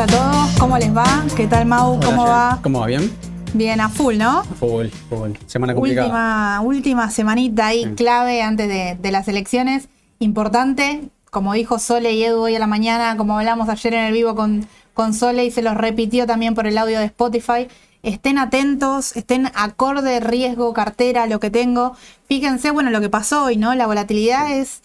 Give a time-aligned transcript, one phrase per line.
[0.00, 1.04] a todos, ¿cómo les va?
[1.36, 1.92] ¿Qué tal Mau?
[1.96, 2.32] Hola, ¿Cómo Jen.
[2.32, 2.58] va?
[2.62, 2.86] ¿Cómo va?
[2.86, 3.12] ¿Bien?
[3.52, 4.42] Bien, a full, ¿no?
[4.44, 5.32] Full, full.
[5.46, 6.06] Semana complicada.
[6.06, 7.90] Última, última semanita ahí Sí.
[7.96, 9.88] clave antes de, de las elecciones.
[10.18, 14.14] Importante, como dijo Sole y Edu hoy a la mañana, como hablamos ayer en el
[14.14, 17.68] vivo con, con Sole y se los repitió también por el audio de Spotify.
[18.02, 21.94] Estén atentos, estén acorde, riesgo, cartera, lo que tengo.
[22.26, 23.74] Fíjense, bueno, lo que pasó hoy, ¿no?
[23.74, 24.80] La volatilidad es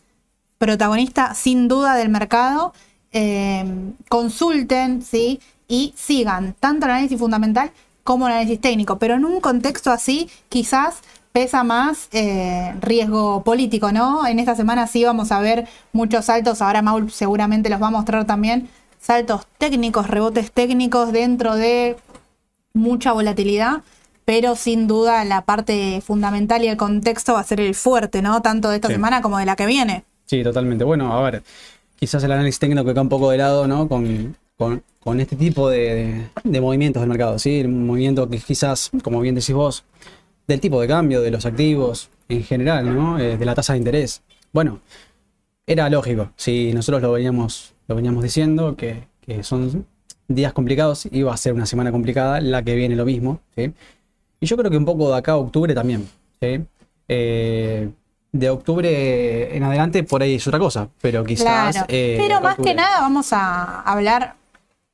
[0.58, 2.74] protagonista sin duda del mercado.
[3.18, 3.64] Eh,
[4.10, 5.40] consulten, ¿sí?
[5.70, 7.72] Y sigan tanto el análisis fundamental
[8.04, 9.00] como el análisis técnico.
[9.00, 10.98] Pero en un contexto así, quizás
[11.32, 14.28] pesa más eh, riesgo político, ¿no?
[14.28, 16.62] En esta semana sí vamos a ver muchos saltos.
[16.62, 18.68] Ahora Maul seguramente los va a mostrar también.
[19.02, 21.96] Saltos técnicos, rebotes técnicos dentro de
[22.74, 23.82] mucha volatilidad,
[24.26, 28.42] pero sin duda la parte fundamental y el contexto va a ser el fuerte, ¿no?
[28.42, 28.96] Tanto de esta Sí.
[28.96, 30.04] semana como de la que viene.
[30.26, 30.84] Sí, totalmente.
[30.84, 31.44] Bueno, a ver,
[31.96, 33.88] quizás el análisis técnico queda un poco de lado, ¿no?
[33.88, 37.60] Con, con- con este tipo de, de movimientos del mercado, ¿sí?
[37.60, 39.84] El movimiento que quizás, como bien decís vos,
[40.48, 43.20] del tipo de cambio, de los activos en general, ¿no?
[43.20, 44.24] Eh, de la tasa de interés.
[44.52, 44.80] Bueno,
[45.68, 46.32] era lógico.
[46.36, 49.86] Si nosotros lo veníamos, lo veníamos diciendo, que, que son
[50.28, 53.74] días complicados, iba a ser una semana complicada, la que viene lo mismo, ¿sí?
[54.40, 56.08] Y yo creo que un poco de acá a octubre también,
[56.42, 56.62] ¿sí?
[57.08, 57.90] Eh,
[58.40, 61.72] de octubre en adelante por ahí es otra cosa, pero quizás...
[61.74, 61.86] Claro.
[61.90, 64.36] eh, Pero más que nada vamos a hablar,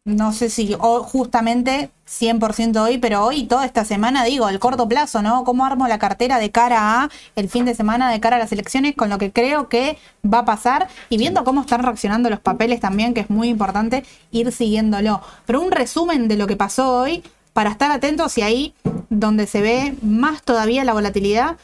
[0.06, 4.88] no sé si o- justamente 100% hoy, pero hoy toda esta semana, digo, el corto
[4.88, 5.44] plazo, ¿no?
[5.44, 8.52] ¿Cómo armo la cartera de cara a el fin de semana, de cara a las
[8.52, 12.40] elecciones, con lo que creo que va a pasar y viendo cómo están reaccionando los
[12.40, 15.22] papeles también, que es muy importante ir siguiéndolo.
[15.48, 17.24] Pero un resumen de lo que pasó hoy
[17.54, 18.74] para estar atentos y ahí
[19.10, 21.58] donde se ve más todavía la volatilidad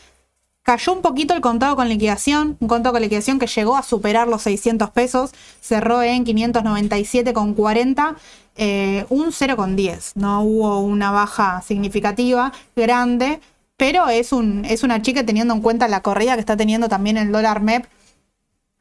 [0.68, 4.28] Cayó un poquito el contado con liquidación, un contado con liquidación que llegó a superar
[4.28, 5.32] los 600 pesos,
[5.62, 8.18] cerró en 597,40,
[8.58, 10.12] eh, un 0,10.
[10.16, 13.40] No hubo una baja significativa, grande,
[13.78, 17.16] pero es, un, es una chica teniendo en cuenta la corrida que está teniendo también
[17.16, 17.86] el dólar MEP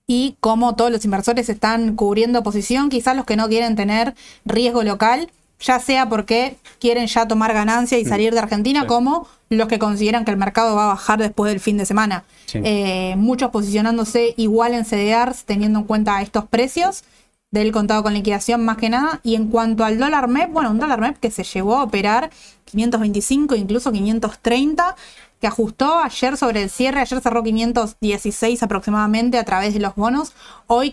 [0.09, 4.82] y cómo todos los inversores están cubriendo posición, quizás los que no quieren tener riesgo
[4.82, 5.31] local,
[5.61, 8.87] ya sea porque quieren ya tomar ganancia y salir de Argentina, Sí.
[8.87, 12.25] como los que consideran que el mercado va a bajar después del fin de semana.
[12.47, 12.61] Sí.
[12.64, 17.05] Eh, muchos posicionándose igual en CDRs, teniendo en cuenta estos precios
[17.53, 19.20] del contado con liquidación más que nada.
[19.23, 22.31] Y en cuanto al dólar MEP, bueno, un dólar MEP que se llegó a operar
[22.67, 24.97] 525, incluso 530,
[25.41, 30.32] que ajustó ayer sobre el cierre, ayer cerró 516 aproximadamente a través de los bonos,
[30.67, 30.91] hoy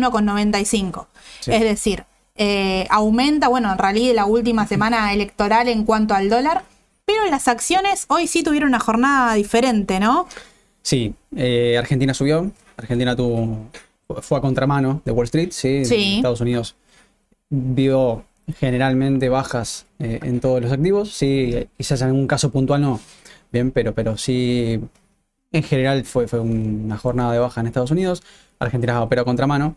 [0.00, 1.06] 521,95.
[1.40, 1.52] Sí.
[1.52, 2.04] Es decir,
[2.36, 6.64] eh, aumenta, bueno, en realidad la última semana electoral en cuanto al dólar,
[7.04, 10.26] pero las acciones hoy sí tuvieron una jornada diferente, ¿no?
[10.82, 13.66] Sí, eh, Argentina subió, Argentina tuvo,
[14.20, 16.16] fue a contramano de Wall Street, sí, Sí.
[16.16, 16.76] Estados Unidos
[17.48, 18.24] vio
[18.58, 23.00] generalmente bajas eh, en todos los activos, sí, quizás en algún caso puntual no,
[23.50, 24.80] bien, pero, pero sí,
[25.52, 28.22] en general fue, fue una jornada de baja en Estados Unidos,
[28.58, 29.76] Argentina operó a contramano.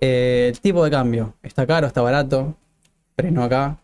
[0.00, 2.54] Eh, el tipo de cambio, ¿está caro, está barato?
[3.16, 3.78] Freno acá,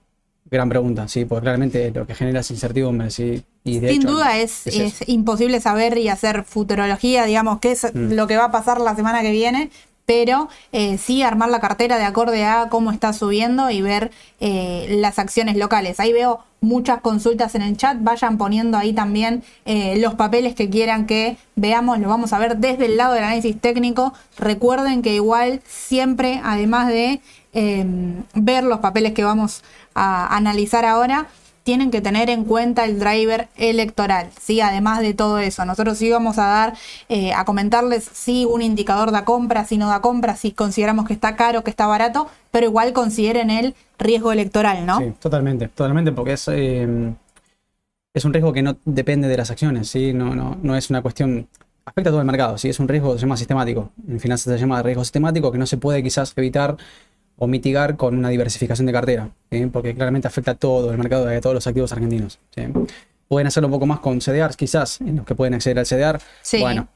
[0.50, 3.43] gran pregunta, sí, porque claramente lo que genera es incertidumbre, sí.
[3.64, 7.85] Y de Sin hecho, duda es, es imposible saber y hacer futurología, digamos, qué es
[7.94, 8.12] Mm.
[8.12, 9.70] lo que va a pasar la semana que viene,
[10.14, 14.11] pero eh, sí armar la cartera de acorde a cómo está subiendo y ver
[14.41, 16.00] eh, las acciones locales.
[16.00, 20.69] Ahí veo muchas consultas en el chat, vayan poniendo ahí también eh, los papeles que
[20.69, 24.12] quieran que veamos, lo vamos a ver desde el lado del análisis técnico.
[24.37, 27.23] Recuerden que igual siempre, además de
[28.35, 29.62] ver los papeles que vamos
[29.94, 31.26] a analizar ahora,
[31.62, 34.61] tienen que tener en cuenta el driver electoral, ¿sí?
[34.61, 36.75] Además de todo eso, nosotros sí vamos a dar,
[37.09, 41.12] eh, a comentarles si un indicador da compra, si no da compra, si consideramos que
[41.12, 44.99] está caro, que está barato, pero igual consideren el riesgo electoral, ¿no?
[44.99, 47.14] Sí, totalmente, totalmente, porque es, eh,
[48.15, 50.12] es un riesgo que no depende de las acciones, ¿sí?
[50.12, 51.49] No, no, no es una cuestión,
[51.85, 52.69] afecta todo el mercado, ¿sí?
[52.69, 53.91] Es un riesgo se llama sistemático.
[54.08, 56.76] En finanzas se llama riesgo sistemático que no se puede quizás evitar
[57.43, 59.67] o mitigar con una diversificación de cartera, ¿sí?
[59.67, 62.39] porque claramente afecta a todo el mercado de todos los activos argentinos.
[62.55, 62.62] ¿sí?
[63.27, 66.21] Pueden hacerlo un poco más con CDRs, quizás, en los que pueden acceder al CDR.
[66.43, 66.61] Sí.
[66.61, 66.87] Bueno,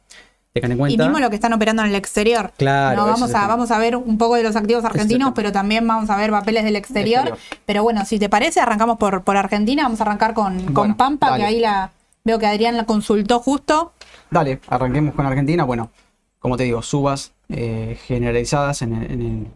[0.53, 1.03] tengan en cuenta.
[1.03, 2.53] Y mismo lo que están operando en el exterior.
[2.59, 3.07] Claro, ¿no?
[3.09, 6.17] Vamos, a, vamos a ver un poco de los activos argentinos, pero también vamos a
[6.17, 7.27] ver papeles del exterior.
[7.27, 7.61] exterior.
[7.67, 9.83] Pero bueno, si te parece, arrancamos por, por Argentina.
[9.83, 11.43] Vamos a arrancar con, con Bueno, Pampa, dale.
[11.43, 11.91] que ahí la
[12.23, 13.95] veo que Adrián la consultó justo.
[14.31, 15.65] Dale, arranquemos con Argentina.
[15.65, 15.91] Bueno,
[16.39, 19.47] como te digo, subas eh, generalizadas en, el- en, el-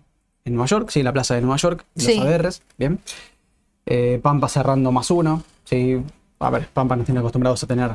[0.45, 2.19] en Nueva York, sí, la plaza de Nueva York, los Sí.
[2.19, 2.99] ADRs, bien.
[3.87, 6.01] Eh, Pampa cerrando más uno, sí.
[6.39, 7.91] A ver, Pampa nos tiene acostumbrados a tener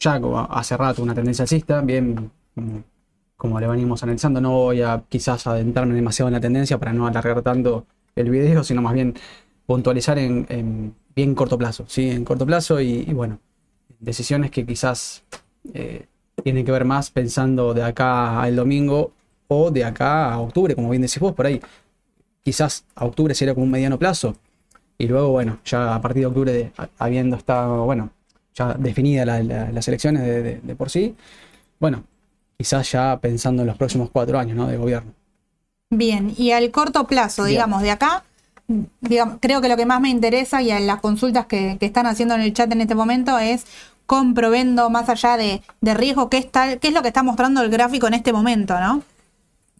[0.00, 0.20] ya
[0.50, 2.82] hace rato una tendencia alcista, bien, como,
[3.36, 4.40] como le venimos analizando.
[4.40, 7.86] No voy a quizás adentrarme demasiado en la tendencia para no alargar tanto
[8.16, 9.14] el video, sino más bien
[9.64, 13.38] puntualizar en, en bien corto plazo, sí, en corto plazo y, y bueno,
[14.00, 15.22] decisiones que quizás
[15.72, 16.06] eh,
[16.42, 19.12] tienen que ver más pensando de acá al domingo
[19.52, 21.60] o de acá a octubre, como bien decís vos, por ahí.
[22.44, 24.36] Quizás a octubre sería como un mediano plazo.
[24.98, 28.10] Y luego, bueno, ya a partir de octubre, de- habiendo estado, bueno,
[28.54, 31.14] ya definida la- la- las elecciones de, de- de por sí,
[31.80, 32.04] bueno,
[32.58, 34.66] quizás ya pensando en los próximos cuatro años, ¿no?
[34.68, 35.12] De gobierno.
[35.90, 37.54] Bien, y al corto plazo, Bien.
[37.56, 38.24] digamos, de acá,
[39.00, 42.06] digamos, creo que lo que más me interesa y en las consultas que, que están
[42.06, 43.66] haciendo en el chat en este momento es
[44.06, 47.62] compro, vendo, más allá de, de riesgo, ¿qué, está, ¿qué es lo que está mostrando
[47.62, 49.02] el gráfico en este momento, no?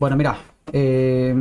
[0.03, 1.37] Bueno, mira, este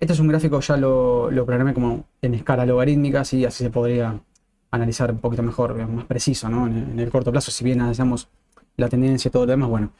[0.00, 4.18] es un gráfico, ya lo, programé como en escala logarítmica, sí, así se podría
[4.70, 6.66] analizar un poquito mejor, más preciso, ¿no?
[6.66, 8.28] En, el- corto plazo, si bien analizamos
[8.78, 9.90] la tendencia y todo lo demás, bueno.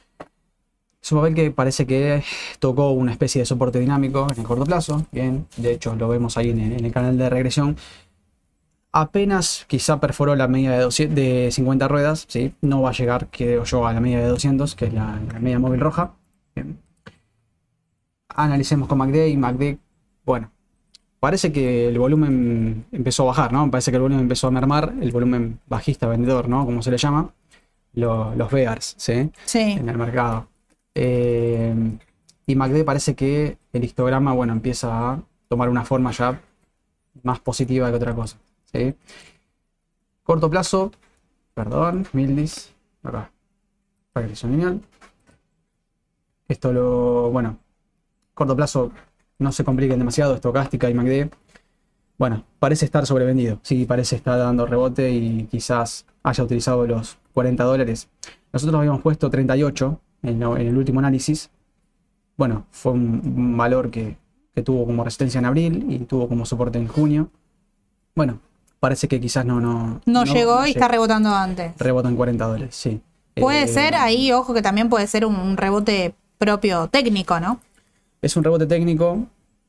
[0.99, 2.23] Es un papel que parece que
[2.57, 6.35] tocó una especie de soporte dinámico en el corto plazo, bien, de hecho lo vemos
[6.35, 7.77] ahí en el, canal de regresión.
[8.91, 12.55] Apenas quizá perforó la media de, 200 de 50 ruedas, ¿sí?
[12.61, 15.39] no va a llegar, creo yo, a la media de 200, que es la, la
[15.39, 16.15] media móvil roja.
[16.55, 16.88] Bien.
[18.43, 19.77] Analicemos con MACD y MACD,
[20.25, 20.51] bueno,
[21.19, 23.69] parece que el volumen empezó a bajar, ¿no?
[23.69, 26.65] Parece que el volumen empezó a mermar, el volumen bajista vendedor, ¿no?
[26.65, 27.33] Como se le llama,
[27.93, 29.31] lo- los bears, ¿sí?
[29.45, 29.59] Sí.
[29.59, 30.47] En el mercado.
[30.95, 31.73] Eh,
[32.47, 36.39] y MACD parece que el histograma, bueno, empieza a tomar una forma ya
[37.23, 38.37] más positiva que otra cosa,
[38.71, 38.95] ¿sí?
[40.23, 40.91] Corto plazo,
[41.53, 42.71] perdón, Mildis,
[43.03, 43.31] acá,
[44.13, 44.81] regresión lineal.
[46.47, 47.57] Esto lo, bueno,
[48.39, 48.91] corto plazo
[49.37, 51.29] no se compliquen demasiado, estocástica y MACD.
[52.17, 53.59] Bueno, parece estar sobrevendido.
[53.61, 58.07] Sí, parece estar dando rebote y quizás haya utilizado los 40 dólares.
[58.51, 61.49] Nosotros habíamos puesto 38 en, en el último análisis.
[62.37, 64.17] Bueno, fue un, valor que,
[64.53, 67.29] que tuvo como resistencia en abril y tuvo como soporte en junio.
[68.15, 68.39] Bueno,
[68.79, 69.59] parece que quizás no...
[69.61, 71.73] No, No, llegó y está rebotando antes.
[71.77, 73.01] Rebota en 40 dólares, sí.
[73.35, 77.59] Puede Eh, ser ahí, ojo, que también puede ser un, un rebote propio técnico, ¿no?
[78.21, 79.25] Es un rebote técnico.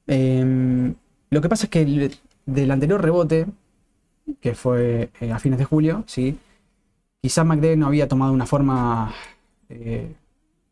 [0.07, 0.92] Eh,
[1.30, 2.14] lo que pasa es que el-
[2.47, 3.47] del anterior rebote,
[4.40, 6.37] que fue eh, a fines de julio, ¿sí?
[7.23, 9.12] quizá MACD no había tomado una forma
[9.69, 10.12] eh,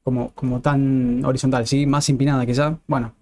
[0.03, 1.87] como, como tan horizontal, ¿sí?
[1.87, 2.79] más empinada quizá.
[2.87, 3.13] Bueno,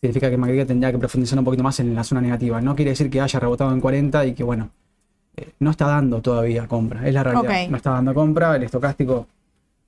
[0.00, 2.60] significa que MACD tendría que profundizar un poquito más en la zona negativa.
[2.60, 4.70] No quiere decir que haya rebotado en 40 y que, bueno,
[5.36, 7.06] eh, no está dando todavía compra.
[7.06, 7.42] Es la realidad.
[7.70, 8.56] No está dando compra.
[8.56, 9.26] El estocástico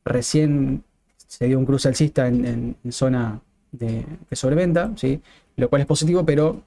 [0.05, 0.85] recién
[1.17, 3.41] se dio un cruce alcista en, en- en zona
[3.73, 5.21] de, sobreventa, ¿sí?
[5.57, 6.63] lo cual es positivo, pero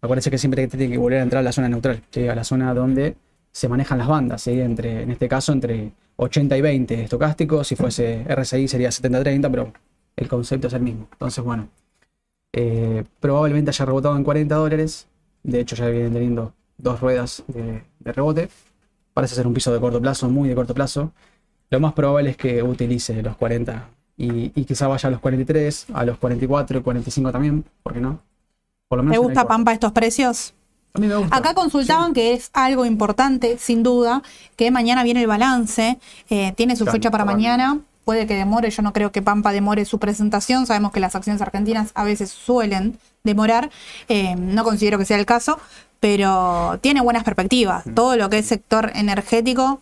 [0.00, 2.28] acuérdense que siempre tiene que volver a entrar a la zona neutral, ¿sí?
[2.28, 3.16] a la zona donde
[3.50, 4.60] se manejan las bandas, ¿sí?
[4.60, 9.72] entre, en este caso entre 80 y 20 estocástico, si fuese RSI sería 70-30, pero
[10.16, 11.08] el concepto es el mismo.
[11.12, 11.68] Entonces, bueno,
[12.52, 15.08] eh, probablemente haya rebotado en 40 dólares,
[15.42, 18.48] de hecho ya vienen teniendo dos ruedas de, de rebote,
[19.12, 21.12] parece ser un piso de corto plazo, muy de corto plazo.
[21.70, 25.86] Lo más probable es que utilice los 40 y, y quizá vaya a los 43,
[25.92, 28.20] a los 44 y 45 también, ¿por qué no?
[28.88, 29.48] Por lo ¿Te menos en el gusta.
[29.48, 30.54] Pampa estos precios?
[30.94, 31.36] A mí me gusta.
[31.36, 34.22] Acá consultaban que es algo importante, sin duda,
[34.56, 35.98] que mañana viene el balance,
[36.30, 37.36] eh, tiene su Claro, fecha para claro.
[37.36, 41.16] mañana, puede que demore, yo no creo que Pampa demore su presentación, sabemos que las
[41.16, 43.70] acciones argentinas a veces suelen demorar,
[44.08, 45.58] eh, no considero que sea el caso,
[45.98, 47.86] pero tiene buenas perspectivas.
[47.86, 47.94] Mm.
[47.94, 49.80] Todo lo que es sector energético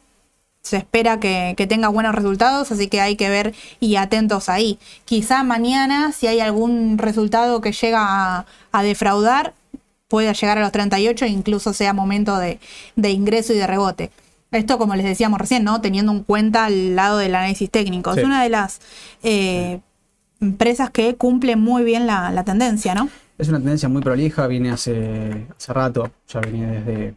[0.63, 4.79] se espera que, que tenga buenos resultados, así que hay que ver y atentos ahí.
[5.05, 9.55] Quizá mañana, si hay algún resultado que llega a, a defraudar,
[10.09, 12.61] pueda llegar a los 38 e incluso sea momento de,
[12.97, 14.11] de ingreso y de rebote.
[14.53, 15.81] Esto, como les decíamos recién, ¿no?
[15.81, 18.13] Teniendo en cuenta el lado del análisis técnico.
[18.13, 18.21] Sí.
[18.21, 18.81] Es una de las
[19.23, 19.81] eh,
[20.41, 23.09] empresas que cumple muy bien la, la tendencia, ¿no?
[23.39, 27.15] Es una tendencia muy prolija, viene hace, hace rato, ya viene desde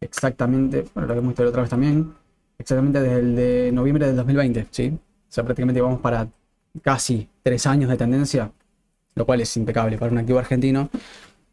[0.00, 2.12] exactamente, bueno, lo hemos visto la otra vez también,
[2.58, 4.92] exactamente desde el de noviembre del 2020, ¿sí?
[4.94, 6.28] O sea, prácticamente vamos para
[6.82, 8.50] casi tres años de tendencia,
[9.14, 10.90] lo cual es impecable para un activo argentino,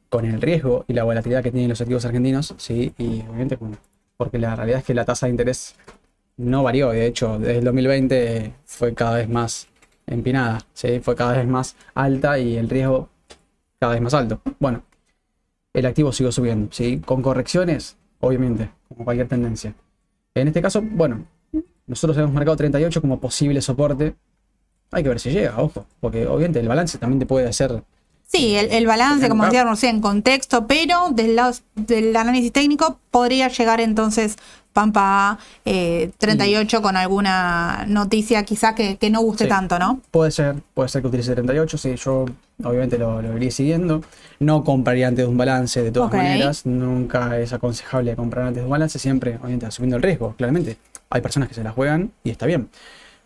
[0.10, 2.94] con el riesgo y la volatilidad que tienen los activos argentinos, ¿sí?
[2.98, 3.58] Y obviamente,
[4.18, 5.76] porque la realidad es que la tasa de interés
[6.38, 9.68] no varió, de hecho, desde el 2020 fue cada vez más
[10.08, 11.00] empinada, ¿sí?
[11.00, 13.10] Fue cada vez más alta y el riesgo
[13.80, 14.42] cada vez más alto.
[14.60, 14.84] Bueno,
[15.74, 17.00] el activo siguió subiendo, ¿sí?
[17.00, 19.74] Con correcciones, obviamente, como cualquier tendencia.
[20.34, 21.26] En este caso, bueno,
[21.88, 24.16] nosotros hemos marcado 38 como posible soporte.
[24.92, 27.84] Hay que ver si llega, ojo, porque obviamente el balance también te puede hacer.
[28.32, 29.52] Sí, el, el balance, como Claro.
[29.52, 34.38] decíamos, en contexto, pero del lado del análisis técnico podría llegar entonces
[34.72, 39.50] Pampa eh, 38 con alguna noticia quizá que, que no guste Sí.
[39.50, 40.00] tanto, ¿no?
[40.12, 42.26] Puede ser, puede ser que utilice 38, sí, yo
[42.64, 44.02] obviamente lo, lo iría siguiendo.
[44.40, 46.66] No compraría antes de un balance de todas maneras.
[46.66, 50.78] Nunca es aconsejable comprar antes de un balance, siempre, obviamente, asumiendo el riesgo, claramente.
[51.10, 52.70] Hay personas que se la juegan y está bien.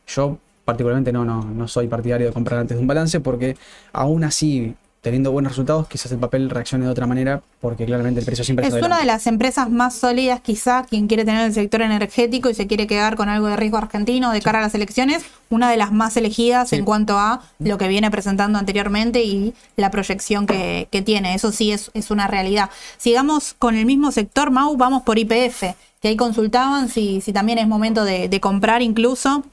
[0.08, 3.56] Yo particularmente no, no, no soy partidario de comprar antes de un balance porque
[3.94, 4.74] aún así,
[5.06, 8.66] teniendo buenos resultados, quizás el papel reaccione de otra manera porque claramente el precio siempre
[8.66, 12.50] Es se una de las empresas más sólidas, quizá, quien quiere tener el sector energético
[12.50, 15.70] y se quiere quedar con algo de riesgo argentino de cara a las elecciones, una
[15.70, 16.78] de las más elegidas Sí.
[16.78, 21.36] en cuanto a lo que viene presentando anteriormente y la proyección que, que tiene.
[21.36, 22.72] Eso sí es, es una realidad.
[22.98, 27.60] Sigamos con el mismo sector, Mau, vamos por IPF, que ahí consultaban si, si también
[27.60, 29.44] es momento de, de comprar incluso.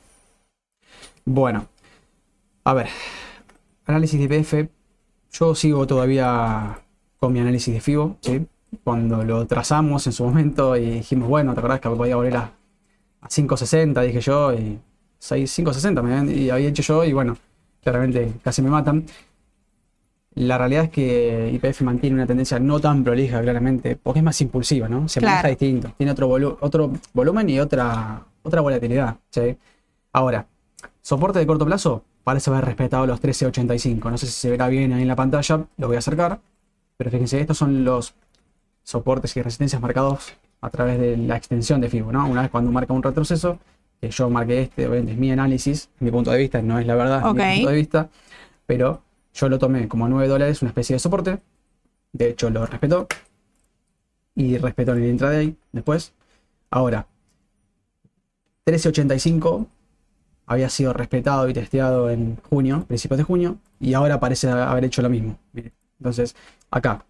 [1.27, 1.67] Bueno,
[2.65, 2.89] a ver,
[3.85, 4.55] análisis de IPF.
[5.33, 6.79] Yo sigo todavía
[7.19, 8.47] con mi análisis de FIBO, ¿sí?
[8.85, 12.53] Cuando lo trazamos en su momento y dijimos, bueno, ¿te acordás que podía volver a,
[13.21, 14.01] a 5.60?
[14.03, 14.79] Dije yo, y
[15.19, 17.37] 6, 5.60 me habían- y había hecho yo, y bueno,
[17.83, 19.05] claramente casi me matan.
[20.35, 24.41] La realidad es que IPF mantiene una tendencia no tan prolija, claramente, porque es más
[24.41, 25.07] impulsiva, ¿no?
[25.09, 25.49] Se maneja Claro.
[25.51, 29.57] distinto, tiene otro, volu- otro volumen y otra, otra volatilidad, ¿sí?
[30.13, 30.47] Ahora,
[31.03, 34.11] Soporte de corto plazo parece haber respetado los 13.85.
[34.11, 36.41] No sé si se verá bien ahí en la pantalla, lo voy a acercar.
[36.97, 38.15] Pero fíjense, estos son los
[38.83, 42.13] soportes y resistencias marcados a través de la extensión de FIBO.
[42.13, 42.27] ¿no?
[42.29, 43.59] Una vez cuando marca un retroceso,
[44.01, 46.95] que yo marqué este, obviamente es mi análisis, mi punto de vista, no es la
[46.95, 47.37] verdad, es Ok.
[47.37, 48.09] mi punto de vista.
[48.67, 49.03] Pero
[49.35, 51.39] yo lo tomé como 9 dólares, una especie de soporte.
[52.13, 53.07] De hecho, lo respetó.
[54.35, 56.13] Y respetó en el intraday después.
[56.71, 57.07] Ahora,
[58.67, 59.67] 13.85
[60.47, 65.03] había sido respetado y testeado en junio, principios de junio, y ahora parece haber hecho
[65.03, 65.37] lo mismo.
[65.99, 66.35] Entonces,
[66.71, 67.05] acá,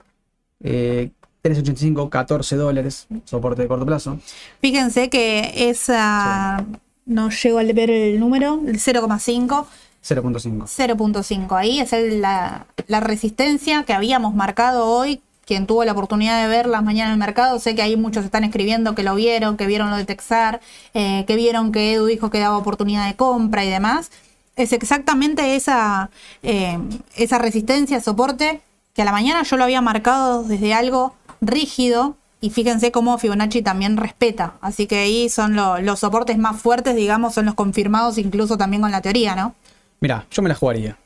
[0.62, 1.11] eh,
[1.43, 4.19] 385, 14 dólares, soporte de corto plazo.
[4.61, 6.65] Fíjense que esa,
[7.05, 9.67] no llego a ver el número, el 0,5.
[10.05, 10.67] 0.5.
[10.67, 11.57] 0.5.
[11.57, 15.21] Ahí es el- la, la resistencia que habíamos marcado hoy.
[15.45, 18.25] Quien tuvo la oportunidad de ver las mañanas en el mercado, sé que ahí muchos
[18.25, 20.61] están escribiendo que lo vieron, que vieron lo de Texar,
[20.95, 24.11] eh, que vieron que Edu dijo que daba oportunidad de compra y demás.
[24.55, 26.11] Es exactamente esa,
[26.43, 26.79] eh,
[27.17, 28.61] esa resistencia, soporte,
[28.95, 33.63] que a la mañana yo lo había marcado desde algo rígido y fíjense cómo Fibonacci
[33.63, 34.55] también respeta.
[34.61, 38.83] Así que ahí son lo- los soportes más fuertes, digamos, son los confirmados incluso también
[38.83, 39.55] con la teoría, ¿no?
[40.01, 40.97] Mira, yo me la jugaría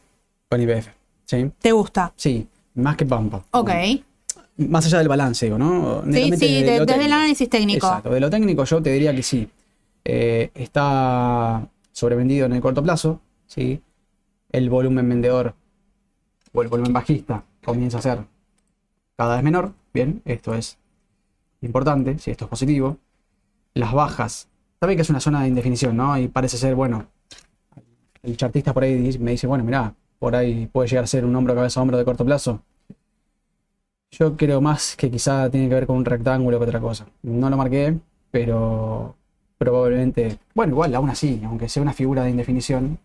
[0.50, 0.88] con IPF.
[1.26, 1.50] ¿sí?
[1.60, 2.12] ¿Te gusta?
[2.16, 3.42] Sí, más que Pampa.
[3.50, 3.70] Ok.
[4.58, 6.02] Más allá del balance, digo, ¿no?
[6.10, 7.86] Sí, de de- lo desde el análisis técnico.
[7.86, 9.48] Exacto, de lo técnico yo te diría que sí.
[10.04, 13.82] Eh, está sobrevendido en el corto plazo, ¿sí?
[14.52, 15.54] El volumen vendedor
[16.52, 18.20] o el volumen bajista comienza a ser
[19.16, 19.72] cada vez menor.
[19.92, 20.78] Bien, esto es
[21.60, 22.96] importante, si esto es positivo.
[23.74, 24.48] Las bajas,
[24.78, 26.16] también que es una zona de indefinición, ¿no?
[26.18, 27.06] Y parece ser, bueno,
[28.22, 31.34] el chartista por ahí me dice, bueno, mirá, por ahí puede llegar a ser un
[31.36, 32.62] hombro cabeza a hombro de corto plazo.
[34.10, 37.06] Yo creo más que quizá tiene que ver con un rectángulo que otra cosa.
[37.22, 37.98] No lo marqué,
[38.30, 39.14] pero
[39.58, 42.98] probablemente, bueno, igual aún así, aunque sea una figura de indefinición,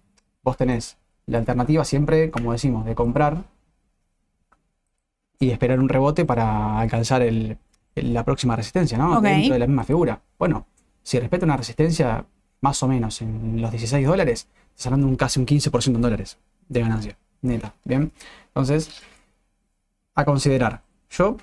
[0.43, 3.43] vos tenés la alternativa siempre, como decimos, de comprar
[5.39, 7.57] y esperar un rebote para alcanzar el-
[7.95, 9.15] el- la próxima resistencia, ¿no?
[9.35, 10.21] Dentro de la misma figura.
[10.37, 10.67] Bueno,
[11.03, 12.25] si respeta una resistencia
[12.61, 16.37] más o menos en los 16 dólares, estás hablando un casi un 15% en dólares
[16.69, 17.73] de ganancia, neta.
[17.83, 18.11] Bien,
[18.49, 19.01] entonces,
[20.15, 20.81] a considerar.
[21.11, 21.37] Yo,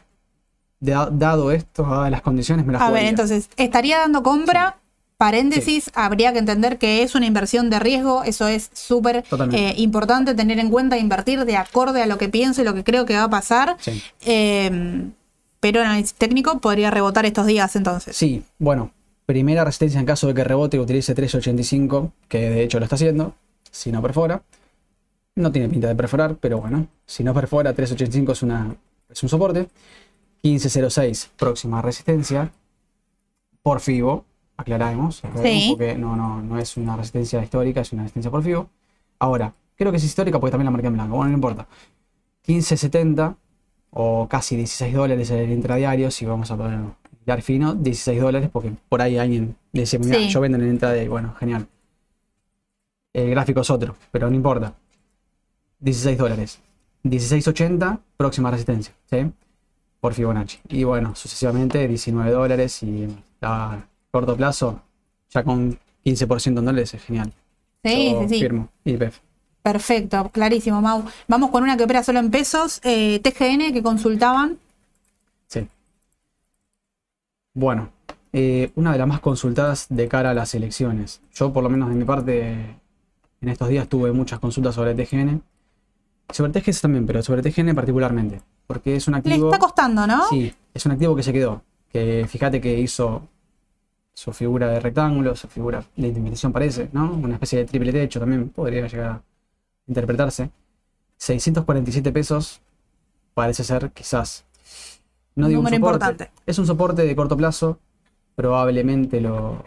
[0.80, 3.10] da- dado esto, dadas las condiciones, me las A ver, jugaría.
[3.10, 4.78] entonces, estaría dando compra
[5.18, 10.32] Paréntesis, habría que entender que es una inversión de riesgo, eso es súper eh, importante
[10.32, 13.14] tener en cuenta, invertir de acorde a lo que pienso y lo que creo que
[13.16, 13.76] va a pasar.
[13.80, 14.00] Sí.
[14.24, 15.10] Eh,
[15.58, 18.14] pero el análisis técnico podría rebotar estos días entonces.
[18.16, 18.92] Sí, bueno,
[19.26, 23.34] primera resistencia en caso de que rebote utilice 3.85, que de hecho lo está haciendo,
[23.72, 24.42] si no perfora.
[25.34, 28.76] No tiene pinta de perforar, pero bueno, si no perfora, 3.85 es, una,
[29.08, 29.68] es un soporte.
[30.42, 32.50] 15.06, próxima resistencia.
[33.62, 34.24] Por FIBO,
[34.56, 35.66] aclaremos, Sí.
[35.70, 38.68] porque no, no, no es una resistencia histórica, es una resistencia por FIBO.
[39.18, 41.66] Ahora, creo que es histórica porque también la marqué en blanco, bueno, no importa.
[42.46, 43.36] 15.70
[43.90, 46.80] o casi 16 dólares en el intradiario, si vamos a poner
[47.26, 50.28] dar fino, 16 dólares, porque por ahí alguien dice, mira, Sí.
[50.28, 51.66] yo vendo en el intradiario, bueno, genial.
[53.12, 54.74] El gráfico es otro, pero no importa.
[55.80, 56.60] 16 dólares.
[57.04, 59.30] 16.80, próxima resistencia, ¿sí?
[60.00, 60.58] Por Fibonacci.
[60.68, 63.08] Y bueno, sucesivamente 19 dólares y
[63.42, 63.78] a
[64.10, 64.80] corto plazo,
[65.30, 67.32] ya con 15% en dólares es genial.
[67.84, 68.40] Sí, Yo sí, sí.
[68.40, 69.18] Firmo, IPF.
[69.62, 71.04] Perfecto, clarísimo, Mau.
[71.26, 72.80] Vamos con una que opera solo en pesos.
[72.84, 74.58] eh, TGN que consultaban.
[75.46, 75.66] Sí.
[77.54, 77.90] Bueno,
[78.32, 81.20] eh, una de las más consultadas de cara a las elecciones.
[81.34, 82.52] Yo, por lo menos de mi parte,
[83.40, 85.42] en estos días tuve muchas consultas sobre TGN.
[86.30, 88.40] Sobre TGS también, pero sobre TGN particularmente.
[88.66, 89.46] Porque es un Le activo.
[89.52, 90.28] está costando, ¿no?
[90.28, 91.62] Sí, es un activo que se quedó.
[91.90, 93.22] Que fíjate que hizo
[94.12, 97.12] su figura de rectángulo, su figura de indemnización parece, ¿no?
[97.12, 99.22] Una especie de triple techo también podría llegar a
[99.86, 100.50] interpretarse.
[101.16, 102.60] 647 pesos
[103.34, 104.44] parece ser quizás.
[105.34, 106.04] No Un digo un número soporte.
[106.06, 106.30] importante.
[106.46, 107.78] Es un soporte de corto plazo.
[108.34, 109.64] Probablemente lo,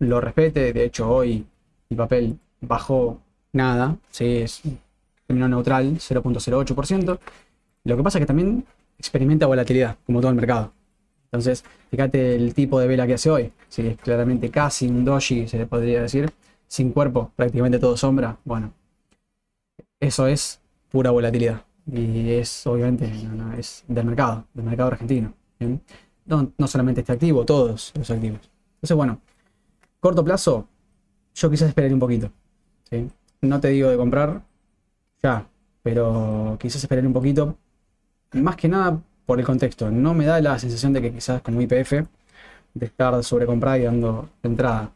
[0.00, 0.72] lo respete.
[0.72, 1.46] De hecho, hoy
[1.88, 3.20] el papel bajó
[3.52, 3.96] nada.
[4.10, 4.60] Sí, es
[5.26, 7.18] terminó neutral, 0.08%.
[7.84, 8.64] Lo que pasa es que también
[8.98, 10.72] experimenta volatilidad, como todo el mercado.
[11.26, 13.52] Entonces, fíjate el tipo de vela que hace hoy.
[13.68, 16.32] Sí, es claramente casi un doji, se le podría decir.
[16.68, 18.38] Sin cuerpo, prácticamente todo sombra.
[18.44, 18.72] Bueno,
[20.00, 20.60] eso es
[20.90, 21.62] pura volatilidad.
[21.90, 23.10] Y es, obviamente,
[23.58, 25.34] es del mercado, del mercado argentino.
[26.24, 28.50] No, no solamente este activo, todos los activos.
[28.76, 29.20] Entonces, bueno,
[30.00, 30.66] corto plazo,
[31.34, 32.30] yo quizás esperaría un poquito.
[32.88, 33.08] ¿sí?
[33.42, 34.42] No te digo de comprar
[35.24, 35.46] ya,
[35.82, 37.56] pero quizás esperaría un poquito.
[38.32, 39.90] Más que nada por el contexto.
[39.90, 41.92] No me da la sensación de que quizás como IPF,
[42.74, 44.90] de estar sobrecomprada y dando entrada.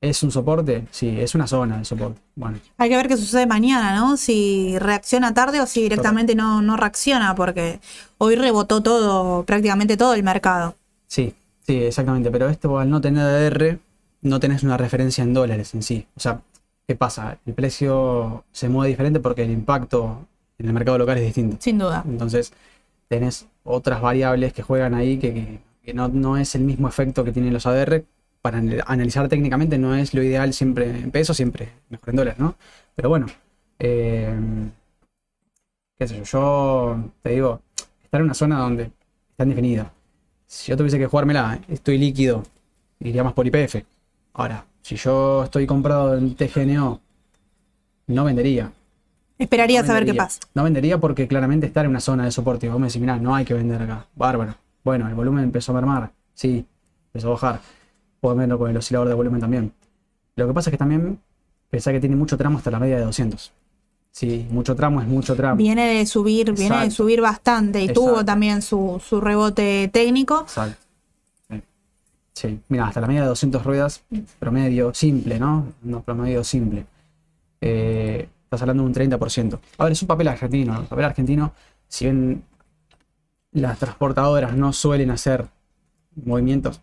[0.00, 0.86] ¿Es un soporte?
[0.90, 2.20] Sí, es una zona de soporte.
[2.34, 4.18] Bueno, Hay que ver qué sucede mañana, ¿no?
[4.18, 7.80] Si reacciona tarde o si directamente no, no reacciona, porque
[8.18, 10.74] hoy rebotó todo, prácticamente todo el mercado.
[11.06, 11.34] Sí,
[11.66, 12.30] sí, exactamente.
[12.30, 13.78] Pero esto al no tener ADR,
[14.20, 16.06] no tenés una referencia en dólares en sí.
[16.14, 16.42] O sea,
[16.86, 17.38] ¿qué pasa?
[17.46, 20.26] El precio se mueve diferente porque el impacto
[20.58, 21.56] en el mercado local es distinto.
[21.60, 22.04] Sin duda.
[22.06, 22.52] Entonces,
[23.08, 27.24] tenés otras variables que juegan ahí que, que- que no, no es el mismo efecto
[27.24, 28.04] que tienen los ADR.
[28.42, 32.40] Para anal- analizar técnicamente no es lo ideal siempre en pesos, siempre mejor en dólares,
[32.40, 32.56] ¿no?
[32.96, 33.26] Pero bueno,
[33.78, 34.34] eh,
[35.98, 37.60] qué sé yo, yo te digo,
[38.02, 38.90] estar en una zona donde
[39.30, 39.88] están definidas.
[40.46, 42.44] Si yo tuviese que jugármela, estoy líquido,
[43.00, 43.86] iría más por IPF.
[44.34, 47.00] Ahora, si yo estoy comprado en TGNO,
[48.08, 48.70] no vendería.
[49.38, 50.40] Esperaría No saber qué pasa.
[50.52, 52.66] No vendería porque claramente estar en una zona de soporte.
[52.66, 54.06] Y vos me decís, mirá, no hay que vender acá.
[54.14, 54.54] Bárbaro.
[54.84, 56.12] Bueno, el volumen empezó a mermar.
[56.34, 56.66] Sí,
[57.06, 57.60] empezó a bajar.
[58.20, 59.72] Puedo verlo con el oscilador de volumen también.
[60.36, 61.18] Lo que pasa es que también
[61.70, 63.52] pensá que tiene mucho tramo hasta la media de 200.
[64.10, 65.56] Sí, mucho tramo es mucho tramo.
[65.56, 70.42] Viene de subir, viene de subir bastante y tuvo también su, su rebote técnico.
[70.42, 70.83] Exacto.
[72.34, 72.60] Sí.
[72.68, 74.02] Mira, hasta la media de 200 ruedas,
[74.38, 75.72] promedio simple, ¿no?
[75.82, 76.84] No, promedio simple.
[77.60, 79.60] Eh, estás hablando de un 30%.
[79.78, 80.80] A ver, es un papel argentino.
[80.80, 81.52] El papel argentino,
[81.88, 82.44] si bien
[83.52, 85.46] las transportadoras no suelen hacer
[86.16, 86.80] movimientos,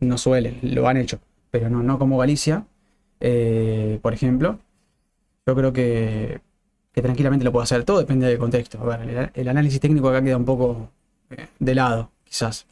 [0.00, 2.66] no suelen, lo han hecho, pero no, no como Galicia,
[3.20, 4.58] eh, por ejemplo,
[5.46, 6.40] yo creo que,
[6.92, 7.84] que tranquilamente lo puedo hacer.
[7.84, 8.80] Todo depende del contexto.
[8.82, 10.90] A ver, el, el análisis técnico acá queda un poco
[11.30, 12.66] eh, de lado, quizás.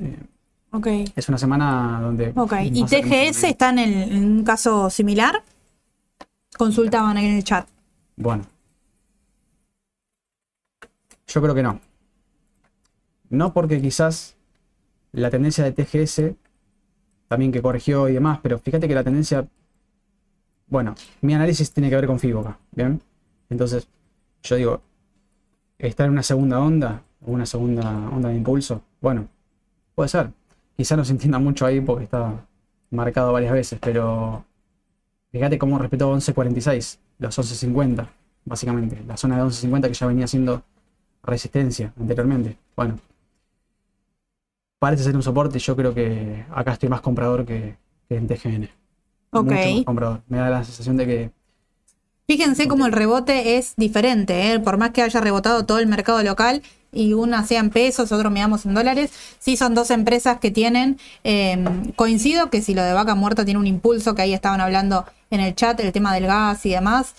[1.16, 2.32] Es una semana donde.
[2.36, 2.54] Ok.
[2.64, 5.42] ¿Y TGS está en, un caso similar?
[6.56, 7.68] Consultaban en el chat.
[8.16, 8.44] Bueno.
[11.26, 11.80] Yo creo que no.
[13.30, 14.36] No porque quizás
[15.12, 16.34] la tendencia de TGS,
[17.28, 19.46] también que corrigió y demás, pero fíjate que la tendencia.
[20.68, 23.02] Bueno, mi análisis tiene que ver con FIBO acá, ¿bien?
[23.48, 23.88] Entonces,
[24.44, 24.82] yo digo,
[25.78, 27.02] ¿está en una segunda onda?
[27.26, 28.82] ¿O una segunda onda de impulso?
[29.00, 29.26] Bueno,
[29.96, 30.30] puede ser.
[30.80, 32.42] Quizás no se entienda mucho ahí porque está
[32.90, 34.46] marcado varias veces, pero
[35.30, 38.08] fíjate cómo respetó 11.46, los 11.50,
[38.46, 39.04] básicamente.
[39.06, 40.62] La zona de 11.50 que ya venía siendo
[41.22, 42.56] resistencia anteriormente.
[42.74, 42.98] Bueno,
[44.78, 45.58] parece ser un soporte.
[45.58, 47.76] Yo creo que acá estoy más comprador que,
[48.08, 48.70] que en TGN.
[49.32, 49.50] Ok.
[49.50, 50.22] Mucho más comprador.
[50.28, 51.30] Me da la sensación de que
[52.26, 54.60] Fíjense cómo el rebote es diferente, ¿eh?
[54.60, 56.62] por más que haya rebotado todo el mercado local
[56.92, 60.98] y una sea en pesos, otro miramos en dólares, sí son dos empresas que tienen,
[61.24, 61.64] eh,
[61.96, 65.40] coincido que si lo de vaca muerta tiene un impulso, que ahí estaban hablando en
[65.40, 67.14] el chat, el tema del gas y demás,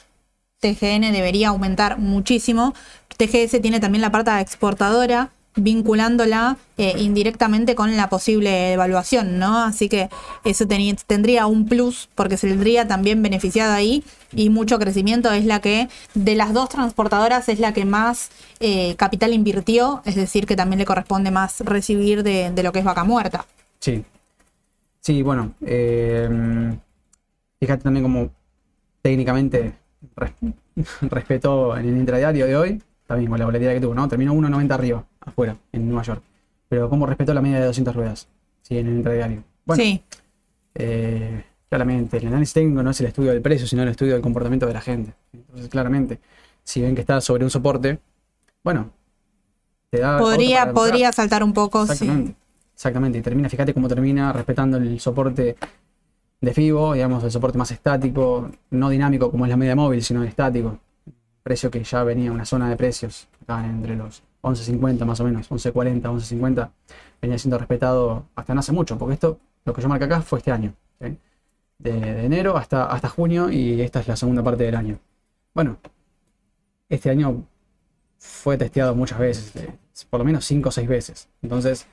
[0.59, 2.73] TGN debería aumentar muchísimo.
[3.17, 9.59] TGS tiene también la parte exportadora, vinculándola eh, indirectamente con la posible evaluación, ¿no?
[9.63, 10.09] Así que
[10.43, 10.65] eso
[11.07, 15.89] tendría un plus porque se tendría también beneficiado ahí y mucho crecimiento es la que
[16.13, 20.79] de las dos transportadoras es la que más eh, capital invirtió, es decir, que también
[20.79, 23.45] le corresponde más recibir de, lo que es vaca muerta.
[23.79, 24.05] Sí.
[25.01, 25.53] Sí, bueno.
[25.65, 26.29] eh,
[27.59, 28.29] fíjate también como
[29.01, 29.73] técnicamente
[30.15, 30.33] res-
[31.01, 34.07] respetó en el intradiario de hoy, también con la volatilidad que tuvo, ¿no?
[34.07, 36.21] Terminó 1.90 arriba, afuera, en Nueva York.
[36.69, 38.27] Pero cómo respetó la media de 200 ruedas,
[38.61, 39.43] sí, en el intradiario.
[39.65, 40.03] Bueno, sí,
[40.75, 44.21] eh, claramente, el análisis técnico no es el estudio del precio, sino el estudio del
[44.21, 45.13] comportamiento de la gente.
[45.33, 46.19] Entonces, claramente,
[46.63, 47.99] si ven que está sobre un soporte,
[48.63, 48.91] bueno,
[49.89, 50.17] te da...
[50.17, 51.91] podría, podría saltar un poco, sí.
[51.93, 52.35] Exactamente.
[52.73, 53.17] Exactamente.
[53.19, 55.55] Y termina, fíjate cómo termina respetando el soporte
[56.41, 60.23] de FIBO, digamos, el soporte más estático, no dinámico como es la media móvil, sino
[60.23, 60.79] estático.
[61.43, 65.23] Precio que ya venía en una zona de precios, acá entre los 11.50 más o
[65.23, 66.69] menos, 11.40, 11.50,
[67.21, 70.39] venía siendo respetado hasta no hace mucho, porque esto, lo que yo marco acá fue
[70.39, 71.17] este año, ¿sí?
[71.77, 74.99] de, de enero hasta, hasta junio y esta es la segunda parte del año.
[75.53, 75.77] Bueno,
[76.89, 77.45] este año
[78.17, 79.73] fue testeado muchas veces, eh,
[80.09, 81.29] por lo menos 5 o 6 veces.
[81.41, 81.87] Entonces,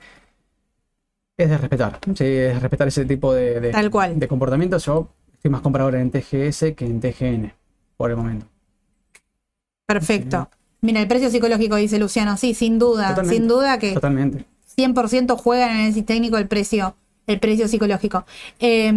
[1.37, 1.99] es de respetar.
[2.05, 4.19] Sí, es de respetar ese tipo de, de, Tal cual.
[4.19, 4.85] de comportamientos.
[4.85, 7.53] Yo estoy más comprador en TGS que en TGN
[7.97, 8.45] por el momento.
[9.85, 10.49] Perfecto.
[10.81, 13.35] Mira, el precio psicológico, dice Luciano, sí, sin duda, Totalmente.
[13.35, 14.45] sin duda que Totalmente.
[14.77, 16.95] 100% juega en el análisis técnico el precio,
[17.27, 18.25] el precio psicológico.
[18.59, 18.91] Eh,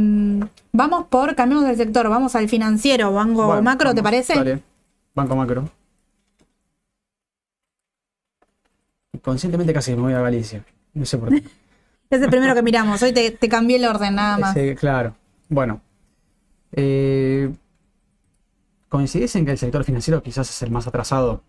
[0.72, 4.34] vamos por, cambiamos del sector, vamos al financiero, Banco Bueno, Macro, ¿te parece?
[4.34, 4.62] Dale.
[5.14, 5.68] Banco Macro.
[9.22, 10.64] Conscientemente casi me voy a Galicia.
[10.94, 11.42] No sé por qué.
[12.10, 14.54] Es el primero que miramos, hoy te, te cambié el orden nada más.
[14.54, 15.14] Ese, claro.
[15.48, 15.80] Bueno.
[16.72, 17.50] Eh,
[18.90, 21.42] ¿Coincidís en que el sector financiero quizás es el más atrasado,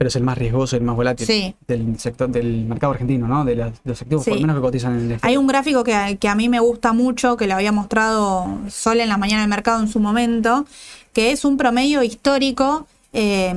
[0.00, 1.54] pero es el más riesgoso el más volátil Sí.
[1.68, 3.44] del sector del mercado argentino, ¿no?
[3.44, 4.30] De, las- de los activos, Sí.
[4.30, 5.28] por lo menos que cotizan en el exterior.
[5.30, 8.98] Hay un gráfico que, que a mí me gusta mucho, que lo había mostrado Sol
[9.00, 10.64] en la mañana del mercado en su momento,
[11.12, 13.54] que es un promedio histórico, eh,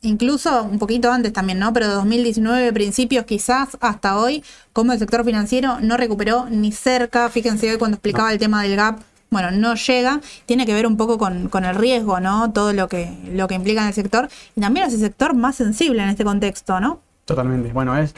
[0.00, 1.70] incluso un poquito antes también, ¿no?
[1.74, 7.28] Pero de 2019, principios quizás hasta hoy, como el sector financiero no recuperó ni cerca,
[7.28, 9.00] fíjense hoy cuando explicaba el tema del gap.
[9.30, 12.52] Bueno, no llega, tiene que ver un poco con, con el riesgo, ¿no?
[12.52, 14.28] Todo lo que, lo que implica en el sector.
[14.54, 17.00] Y también es el sector más sensible en este contexto, ¿no?
[17.24, 17.72] Totalmente.
[17.72, 18.14] Bueno, es.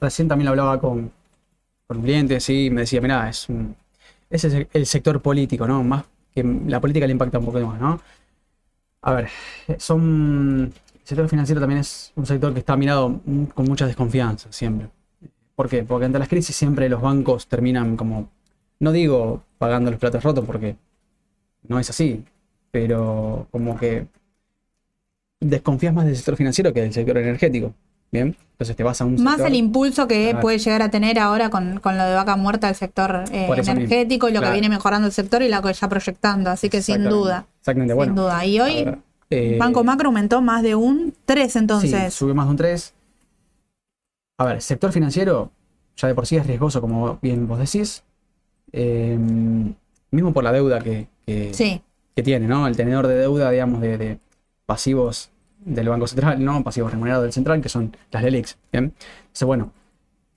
[0.00, 1.10] Recién también lo hablaba con,
[1.86, 3.74] con clientes y me decía, mirá, es un,
[4.30, 5.82] es el, sector político, ¿no?
[5.82, 8.00] Más que la política le impacta un poco más, ¿no?
[9.02, 9.28] A ver,
[9.78, 10.72] son.
[10.72, 13.20] El sector financiero también es un sector que está mirado
[13.54, 14.88] con mucha desconfianza siempre.
[15.54, 15.84] ¿Por qué?
[15.84, 18.28] Porque ante las crisis siempre los bancos terminan como.
[18.80, 20.76] No digo pagando los platos rotos porque
[21.68, 22.24] no es así,
[22.70, 24.06] pero como que
[25.40, 27.74] desconfías más del sector financiero que del sector energético.
[28.12, 31.18] Bien, entonces te vas a un Más sector- el impulso que puede llegar a tener
[31.18, 34.52] ahora con, con lo de vaca muerta el sector eh, energético y lo Claro.
[34.54, 36.50] que viene mejorando el sector y lo que ya proyectando.
[36.50, 38.14] Así que sin duda, Exactamente, sin bueno.
[38.14, 38.44] duda.
[38.46, 38.98] Y hoy ver,
[39.30, 42.14] eh, Banco Macro aumentó más de un 3 Sí, entonces.
[42.14, 42.94] sube más de un 3.
[44.38, 45.50] A ver, sector financiero
[45.96, 48.04] ya de por sí es riesgoso, como bien vos decís.
[48.78, 49.18] Eh,
[50.10, 51.80] mismo por la deuda que, que, Sí,
[52.14, 52.66] que tiene, ¿no?
[52.66, 54.18] El tenedor de deuda, digamos, de, de
[54.66, 55.30] pasivos
[55.64, 56.62] del Banco Central, ¿no?
[56.62, 58.58] Pasivos remunerados del Central, que son las LELIX.
[58.72, 58.84] ¿bien?
[58.84, 59.72] Entonces, bueno,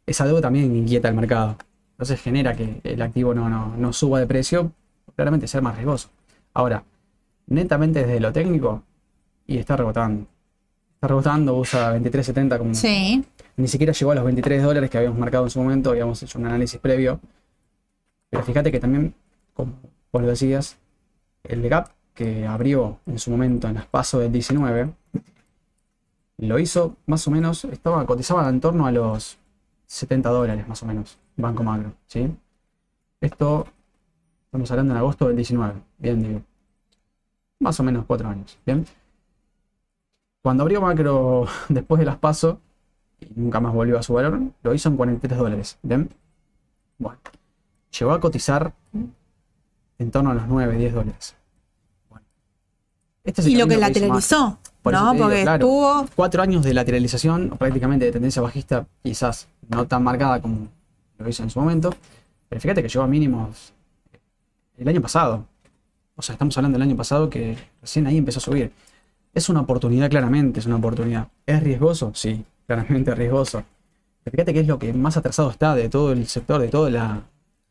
[0.06, 1.58] esa deuda también inquieta al mercado.
[1.92, 4.72] Entonces genera que el activo no, no, no suba de precio,
[5.16, 6.10] claramente ser más riesgoso.
[6.54, 6.84] Ahora,
[7.48, 8.84] netamente desde lo técnico,
[9.46, 10.28] y está rebotando.
[10.96, 12.74] Está rebotando, usa 23.70 como...
[12.74, 13.24] sí.
[13.58, 16.40] Ni siquiera llegó a los 23 dólares que habíamos marcado en su momento, habíamos hecho
[16.40, 17.20] un análisis previo.
[18.30, 19.14] Pero fíjate que también,
[19.54, 19.74] como
[20.12, 20.78] vos lo decías,
[21.44, 24.94] el gap que abrió en su momento en las pasos del 19,
[26.38, 29.38] lo hizo más o menos, estaba cotizaba en torno a los
[29.88, 32.30] 70 dólares más o menos, Banco Macro, ¿sí?
[33.22, 33.68] Esto,
[34.46, 36.42] estamos hablando en agosto del 19, bien digo.
[37.60, 38.86] Más o menos cuatro años, ¿bien?
[40.42, 42.58] Cuando abrió Macro después de las pasos,
[43.20, 46.10] y nunca más volvió a su valor, lo hizo en 43 dólares, ¿bien?
[46.98, 47.20] Bueno,
[47.98, 48.74] llegó a cotizar
[49.98, 51.36] en torno a los 9, 10 dólares.
[52.10, 52.26] Bueno,
[53.24, 55.12] este es Y lo que lateralizó, Por ¿no?
[55.14, 55.66] digo, Porque claro.
[55.66, 56.06] estuvo.
[56.16, 60.68] cuatro años de lateralización, prácticamente de tendencia bajista, quizás no tan marcada como
[61.18, 61.94] lo hizo en su momento,
[62.48, 63.74] pero fíjate que llegó a mínimos
[64.78, 65.46] el año pasado.
[66.16, 68.72] O sea, estamos hablando del año pasado que recién ahí empezó a subir.
[69.34, 71.28] Es una oportunidad, claramente, es una oportunidad.
[71.46, 72.12] ¿Es riesgoso?
[72.16, 73.64] Sí, claramente es riesgoso.
[74.24, 76.90] Pero fíjate que es lo que más atrasado está de todo el sector, de todo
[76.90, 77.22] la,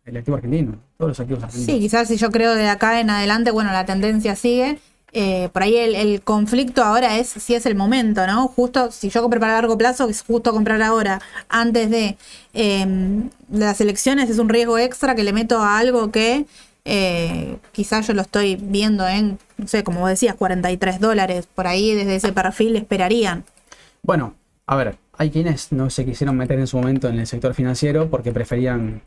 [0.09, 1.75] el activo argentino, todos los activos argentinos.
[1.75, 4.79] Sí, quizás si yo creo de acá en adelante, bueno, la tendencia sigue.
[5.13, 8.49] Eh, por ahí el, el conflicto ahora es si es el momento, ¿no?
[8.49, 12.19] Justo, si yo compré para largo plazo, es justo comprar ahora, antes de
[12.53, 16.45] em, las elecciones, es un riesgo extra que le meto a algo que
[16.85, 21.67] eh, quizás yo lo estoy viendo en, no sé, como vos decías, 43 dólares, por
[21.67, 23.45] ahí desde ese perfil esperarían.
[24.03, 24.35] Bueno,
[24.67, 28.09] a ver, hay quienes no se quisieron meter en su momento en el sector financiero
[28.11, 29.03] porque preferían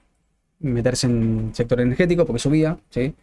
[0.62, 3.16] meterse en sector energético porque subía, ¿sí?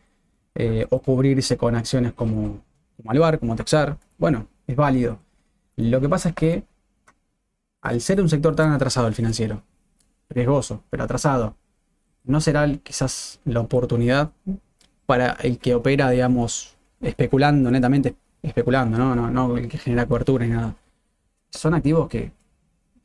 [0.54, 2.60] Eh, o cubrirse con acciones como,
[2.96, 3.96] como Alvar, como Texar.
[4.18, 5.18] Bueno, es válido.
[5.76, 6.64] Lo que pasa es que
[7.82, 9.62] al ser un sector tan atrasado el financiero,
[10.28, 11.56] riesgoso, pero atrasado,
[12.24, 14.32] no será quizás la oportunidad
[15.06, 19.14] para el que opera, digamos, especulando, netamente especulando, ¿no?
[19.14, 20.74] No, no el que genera cobertura ni nada.
[21.50, 22.32] Son activos que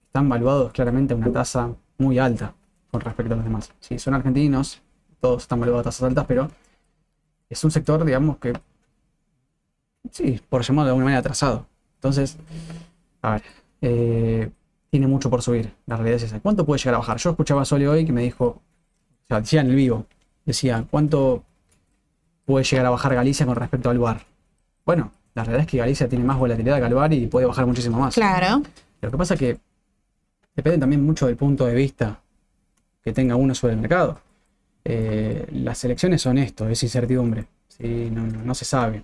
[0.08, 2.56] están valuados claramente a una tasa muy alta
[2.94, 3.72] con respecto a los demás.
[3.80, 4.80] Sí, son argentinos,
[5.20, 6.48] todos están valuados a tasas altas, pero
[7.50, 8.54] es un sector, digamos, que,
[10.12, 11.66] sí, por llamarlo de alguna manera atrasado.
[11.96, 12.38] Entonces,
[13.24, 13.42] a ver,
[13.82, 14.52] eh,
[14.92, 16.40] tiene mucho por subir, la realidad es esa.
[16.40, 17.18] ¿Cuánto puede llegar a bajar?
[17.18, 18.62] Yo escuchaba a Sole hoy que me dijo, o
[19.28, 20.06] sea, decía en el vivo,
[20.46, 21.44] decía, ¿cuánto
[22.46, 24.22] puede llegar a bajar Galicia con respecto al bar?
[24.86, 27.66] Bueno, la realidad es que Galicia tiene más volatilidad que el bar y puede bajar
[27.66, 28.14] muchísimo más.
[28.14, 28.62] Claro.
[29.02, 29.58] Lo que pasa es que
[30.56, 32.20] depende también mucho del punto de vista
[33.04, 34.20] que tenga uno sobre el mercado.
[34.86, 37.46] Eh, las elecciones son esto, es incertidumbre.
[37.68, 38.10] ¿sí?
[38.12, 39.04] No, no- no se sabe.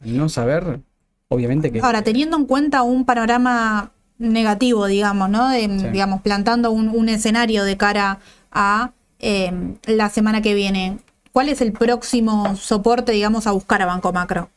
[0.00, 0.80] No saber,
[1.28, 1.80] obviamente que...
[1.80, 5.48] Ahora, teniendo en cuenta un panorama negativo, digamos, ¿no?
[5.48, 5.88] De, Sí.
[5.88, 8.18] Digamos, plantando un, un escenario de cara
[8.52, 9.52] a eh,
[9.86, 10.98] la semana que viene,
[11.32, 14.50] ¿cuál es el próximo soporte, digamos, a buscar a Banco Macro?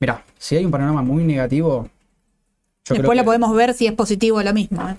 [0.00, 1.84] Mira, si hay un panorama muy negativo...
[1.84, 1.90] yo
[2.84, 4.86] creo Después lo podemos ver si es positivo o lo mismo.
[4.88, 4.96] ¿eh?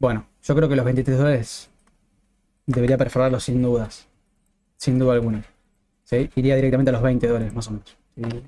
[0.00, 1.70] Bueno, yo creo que los 23 dólares
[2.66, 4.08] debería perforarlo sin dudas.
[4.76, 5.44] Sin duda alguna.
[6.04, 6.28] ¿Sí?
[6.34, 7.96] Iría directamente a los 20 dólares, más o menos.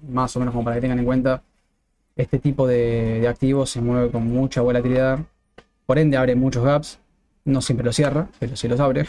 [0.09, 1.43] Más o menos como para que tengan en cuenta,
[2.17, 5.21] este tipo de, de activos se mueve con mucha volatilidad.
[5.87, 6.99] Por ende, abre muchos gaps.
[7.45, 9.07] No siempre los cierra, pero sí los abre.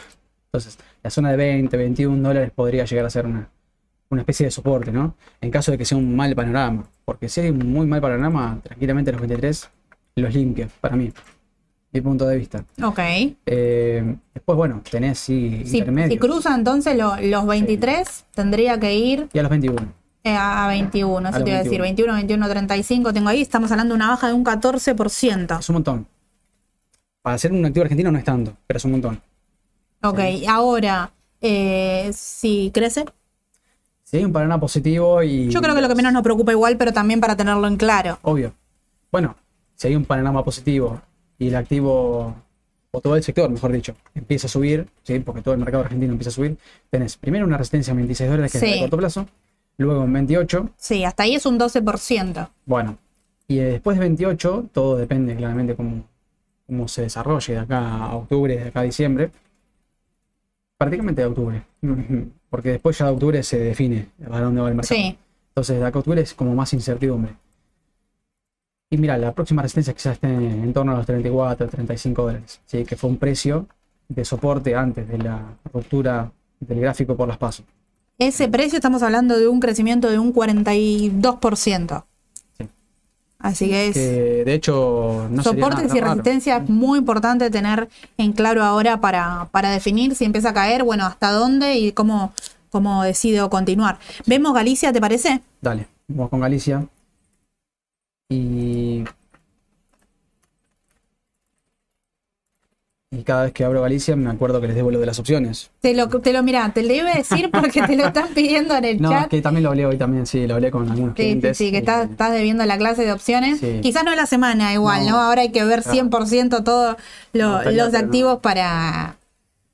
[0.47, 3.49] Entonces, la zona de 20, 21 dólares podría llegar a ser una,
[4.09, 5.15] una especie de soporte, ¿no?
[5.41, 6.87] En caso de que sea un mal panorama.
[7.03, 9.69] Porque si hay un muy mal panorama, tranquilamente los 23
[10.15, 11.11] los limpia, para mí.
[11.95, 12.65] Mi punto de vista.
[12.83, 12.99] Ok.
[13.45, 16.11] Eh, después, bueno, tenés sí, Si, intermedios.
[16.11, 19.81] si cruza entonces lo- los 23, tendría que ir Y a los 21.
[20.25, 22.13] eh, a 21, eso A te iba a decir, 21.
[22.15, 25.57] 21, 21, 35, tengo ahí, estamos hablando de una baja de un 14%.
[25.57, 26.05] Es un montón.
[27.21, 29.21] Para ser un activo argentino no es tanto, pero es un montón.
[30.03, 33.05] Ok, ahora, eh, si crece,
[34.11, 35.47] hay un panorama positivo y.
[35.49, 38.19] yo creo que lo que menos nos preocupa igual, pero también para tenerlo en claro.
[38.21, 38.53] Obvio.
[39.13, 39.33] Bueno,
[39.75, 41.01] si hay un panorama positivo
[41.37, 42.35] y el activo,
[42.91, 45.19] o todo el sector, mejor dicho, empieza a subir, ¿sí?
[45.19, 46.57] porque todo el mercado argentino empieza a subir,
[46.89, 48.71] tenés primero una resistencia en 26 dólares que es Sí.
[48.71, 49.27] de corto plazo,
[49.77, 52.49] luego en 28, Sí, hasta ahí es un 12%.
[52.65, 52.97] bueno,
[53.47, 56.03] y después de 28, todo depende claramente cómo,
[56.65, 59.29] cómo se desarrolle de acá a octubre, de acá a diciembre,
[60.77, 61.61] prácticamente de octubre,
[62.49, 64.95] porque después ya de octubre se define a dónde va el mercado.
[64.95, 65.17] Sí,
[65.49, 67.33] Entonces, de acá a octubre es como más incertidumbre.
[68.95, 72.61] Y mira, la próxima resistencia quizás esté en torno a los 34, 35 dólares.
[72.65, 72.85] ¿sí?
[72.85, 73.67] Que fue un precio
[74.07, 75.41] de soporte antes de la
[75.73, 76.31] ruptura
[76.61, 77.65] del gráfico por las pasos.
[78.17, 82.05] ese precio estamos hablando de un crecimiento de un 42%.
[82.57, 82.69] Sí.
[83.39, 83.93] Así que es...
[83.95, 89.49] Que de hecho no Soportes y resistencia es muy importante tener en claro ahora para,
[89.51, 92.31] para definir si empieza a caer, bueno, hasta dónde y cómo,
[92.69, 93.99] cómo decido continuar.
[94.25, 95.41] Vemos Galicia, ¿te parece?
[95.59, 96.87] Dale, vamos con Galicia.
[98.29, 99.03] Y.
[103.11, 105.71] Y cada vez que abro Galicia me acuerdo que les debo lo de las opciones.
[105.79, 108.75] Te lo, te lo mira, te lo iba a decir porque te lo están pidiendo
[108.75, 109.29] en el No, es chat.
[109.29, 111.57] que también lo hablé hoy también, sí, lo hablé con algunos Sí, sí, clientes.
[111.57, 113.59] sí, que y- estás, estás debiendo la clase de opciones.
[113.61, 113.79] Sí.
[113.81, 115.11] Quizás no la semana igual, ¿no?
[115.11, 115.21] No.
[115.21, 116.09] Ahora hay que ver Claro.
[116.09, 116.97] 100% todos
[117.31, 119.15] lo- No, los activos para...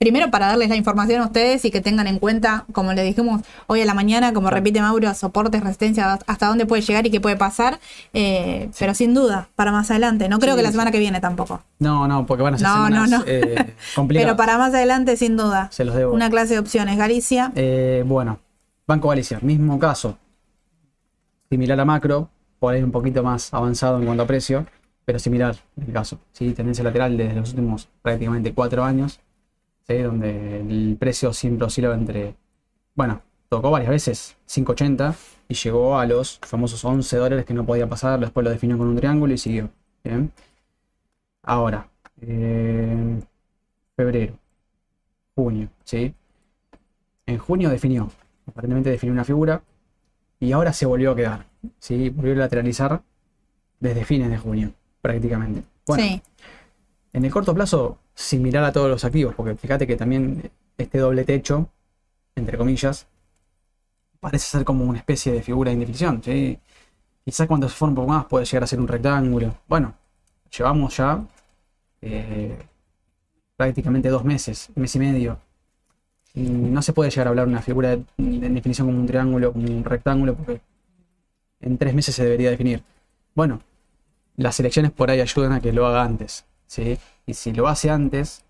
[0.01, 3.43] Primero para darles la información a ustedes y que tengan en cuenta, como le dijimos
[3.67, 7.21] hoy a la mañana, como repite Mauro, soportes, resistencia, hasta dónde puede llegar y qué
[7.21, 7.79] puede pasar.
[8.11, 10.27] eh, Pero sin duda, para más adelante.
[10.27, 11.61] No creo Sí, que la semana que viene tampoco.
[11.77, 13.23] No, no, porque van a ser No, no, semanas no.
[13.27, 14.25] eh, complicadas.
[14.25, 15.67] Pero para más adelante, sin duda.
[15.71, 16.13] Se los debo.
[16.15, 16.97] Una clase de opciones.
[16.97, 17.51] Galicia.
[17.53, 18.39] Eh, bueno,
[18.87, 20.17] Banco Galicia, mismo caso.
[21.51, 24.65] Similar a macro, por ahí un poquito más avanzado en cuanto a precio,
[25.05, 26.17] pero similar el caso.
[26.31, 26.53] ¿sí?
[26.53, 29.19] Tendencia lateral desde los últimos prácticamente cuatro años,
[29.91, 30.03] ¿sí?
[30.03, 32.35] donde el precio siempre oscila entre,
[32.95, 35.15] bueno, tocó varias veces 5.80
[35.49, 38.87] y llegó a los famosos 11 dólares que no podía pasar, después lo definió con
[38.87, 39.69] un triángulo y siguió.
[40.03, 40.31] Bien.
[41.43, 41.89] Ahora,
[42.21, 43.19] eh,
[43.95, 44.35] febrero,
[45.35, 46.13] junio, ¿sí?
[47.25, 48.09] En junio definió,
[48.47, 49.61] aparentemente definió una figura
[50.39, 51.45] y ahora se volvió a quedar,
[51.79, 52.09] ¿sí?
[52.09, 53.01] Volvió a lateralizar
[53.79, 55.63] desde fines de junio, prácticamente.
[55.87, 56.21] Bueno, sí.
[57.13, 61.23] en el corto plazo, similar a todos los activos, porque fíjate que también este doble
[61.23, 61.69] techo,
[62.35, 63.07] entre comillas,
[64.19, 66.59] parece ser como una especie de figura de indefinición, ¿sí?
[67.25, 69.55] Quizás cuando se forma un más puede llegar a ser un rectángulo.
[69.67, 69.93] Bueno,
[70.57, 71.23] llevamos ya
[72.01, 72.57] eh,
[73.55, 75.39] prácticamente dos meses, mes y medio.
[76.33, 79.51] Y no se puede llegar a hablar una figura de, de definición como un triángulo,
[79.53, 80.61] como un rectángulo, porque
[81.59, 82.83] en tres meses se debería definir.
[83.35, 83.61] Bueno,
[84.37, 86.45] las elecciones por ahí ayudan a que lo haga antes.
[86.71, 86.97] ¿Sí?
[87.25, 88.43] Y si lo hace antes,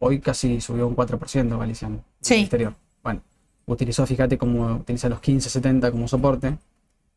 [0.00, 2.34] hoy casi subió un 4% Galicia en Sí.
[2.34, 2.74] el exterior.
[3.02, 3.20] Bueno,
[3.66, 6.58] utilizó, fíjate cómo utiliza los 15.70 como soporte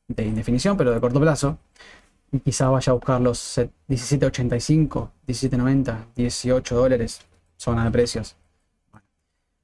[0.07, 1.57] de indefinición, pero de corto plazo.
[2.31, 7.21] Y quizás vaya a buscar los set- 17.85, 17.90, 18 dólares,
[7.57, 8.35] zona de precios.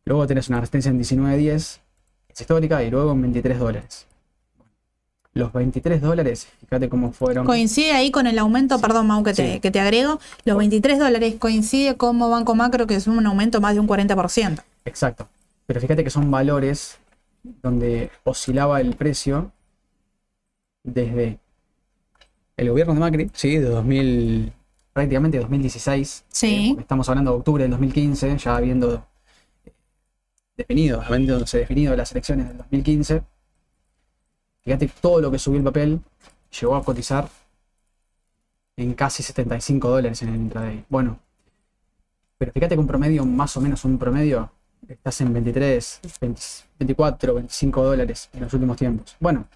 [0.06, 1.82] Luego tenés una resistencia en 19.10,
[2.30, 4.07] es histórica, y luego en 23 dólares.
[5.38, 7.46] Los 23 dólares, fíjate cómo fueron.
[7.46, 9.60] Coincide ahí con el aumento, perdón Mau que te, Sí.
[9.60, 13.74] que te agrego, los 23 dólares coincide como Banco Macro que es un aumento más
[13.76, 14.64] de un 40%.
[14.86, 15.28] Exacto.
[15.66, 16.98] Pero fíjate que son valores
[17.62, 19.52] donde oscilaba el precio
[20.84, 21.40] desde
[22.58, 24.52] el gobierno de Macri, sí, de 2000,
[24.94, 26.26] prácticamente 2016.
[26.30, 26.76] Sí.
[26.78, 29.06] eh, estamos hablando de octubre del 2015, ya habiendo
[29.66, 29.72] eh,
[30.56, 33.22] definido, habiéndose definido las elecciones del 2015.
[34.68, 36.02] Fíjate todo lo que subió el papel
[36.60, 37.30] llegó a cotizar
[38.76, 40.84] en casi 75 dólares en el intraday.
[40.90, 41.20] Bueno,
[42.38, 44.52] pero fíjate que un promedio, más o menos un promedio,
[44.90, 46.42] estás en 23, 20
[46.80, 49.16] 24, 25 dólares en los últimos tiempos.
[49.22, 49.48] Bueno,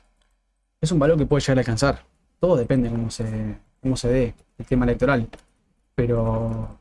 [0.79, 2.05] es un valor que puede llegar a alcanzar.
[2.39, 5.27] Todo depende cómo se, cómo se dé el tema electoral.
[5.93, 6.79] Pero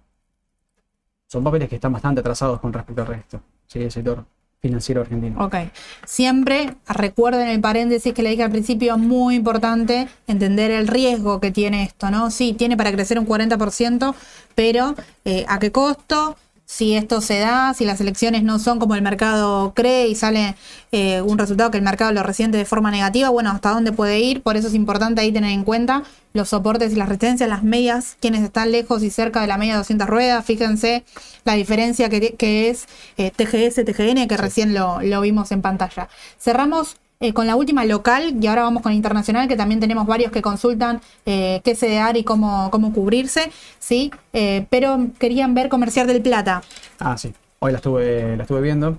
[1.26, 3.40] son papeles que están bastante atrasados con respecto al resto.
[3.66, 4.24] Sí, el sector
[4.60, 5.42] financiero argentino.
[5.44, 5.56] Ok.
[6.04, 11.50] Siempre recuerden el paréntesis que le dije al principio, muy importante entender el riesgo que
[11.50, 12.30] tiene esto, ¿no?
[12.30, 14.14] Sí, tiene para crecer un 40%,
[14.54, 14.94] pero
[15.24, 16.36] eh, ¿a qué costo?
[16.72, 20.54] Si esto se da, si las elecciones no son como el mercado cree y sale
[20.92, 24.20] eh, un resultado que el mercado lo resiente de forma negativa, bueno, ¿hasta dónde puede
[24.20, 24.40] ir?
[24.40, 28.16] Por eso es importante ahí tener en cuenta los soportes y las resistencias, las medias,
[28.20, 30.44] quienes están lejos y cerca de la media de 200 ruedas.
[30.44, 31.04] Fíjense
[31.44, 36.08] la diferencia que, que es eh, TGS, TGN, que recién lo, lo vimos en pantalla.
[36.38, 40.32] Cerramos eh, con la última local y ahora vamos con internacional, que también tenemos varios
[40.32, 44.10] que consultan eh, qué sedear y cómo, cómo cubrirse, ¿sí?
[44.32, 46.62] Eh, pero querían ver comercial del plata.
[46.98, 47.34] Ah, sí.
[47.58, 48.96] Hoy la estuve, la estuve viendo.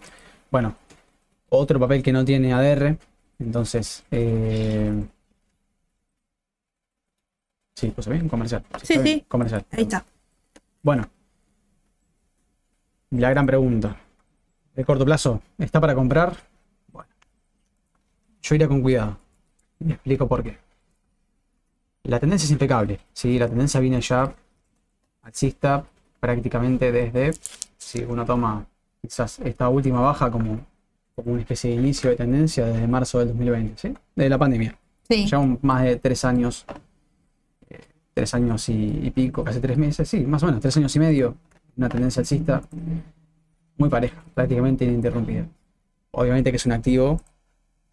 [0.51, 0.75] Bueno,
[1.49, 2.95] otro papel que no tiene ADR.
[3.39, 4.03] Entonces,
[7.73, 8.63] sí, puse bien, comercial.
[8.83, 9.25] Sí, bien, sí.
[9.27, 9.65] Comercial.
[9.71, 10.05] Ahí está.
[10.83, 11.09] Bueno,
[13.09, 13.97] la gran pregunta.
[14.75, 16.50] ¿De corto plazo está para comprar?
[18.41, 19.17] Yo iría con cuidado.
[19.79, 20.57] Y explico por qué.
[22.03, 22.99] La tendencia es impecable.
[23.13, 23.37] ¿sí?
[23.37, 24.33] La tendencia viene ya
[25.21, 25.85] alcista
[26.19, 27.31] prácticamente desde,
[27.77, 28.65] si uno toma
[29.01, 30.59] quizás esta última baja como,
[31.15, 33.93] como una especie de inicio de tendencia desde marzo del 2020, ¿sí?
[34.15, 34.77] Desde la pandemia.
[35.09, 35.25] Sí.
[35.25, 36.65] Llevamos más de tres años,
[37.69, 37.79] eh,
[38.13, 40.99] tres años y, y pico, casi tres meses, sí, más o menos, tres años y
[40.99, 41.35] medio,
[41.75, 42.61] una tendencia alcista
[43.77, 45.47] muy pareja, prácticamente ininterrumpida.
[46.11, 47.19] Obviamente que es un activo,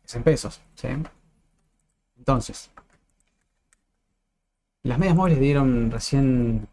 [0.08, 0.88] es en pesos, ¿sí?
[2.16, 2.70] Entonces,
[4.82, 6.66] las medias móviles dieron recién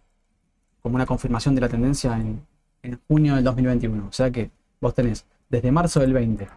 [0.81, 2.45] como una confirmación de la tendencia en,
[2.81, 4.07] en junio del 2021.
[4.07, 6.47] O sea que vos tenés desde marzo del 20,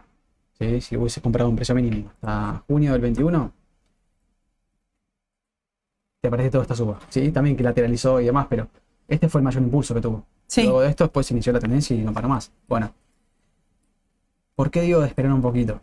[0.57, 0.81] ¿sí?
[0.81, 3.51] si hubiese comprado un precio mínimo, hasta junio del 21,
[6.21, 6.99] te aparece toda esta suba.
[7.09, 7.31] ¿sí?
[7.31, 8.69] También que lateralizó y demás, pero
[9.07, 10.25] este fue el mayor impulso que tuvo.
[10.47, 10.63] Sí.
[10.63, 12.51] Luego de esto, después se inició la tendencia y no para más.
[12.67, 12.93] Bueno,
[14.55, 15.81] ¿por qué digo de esperar un poquito?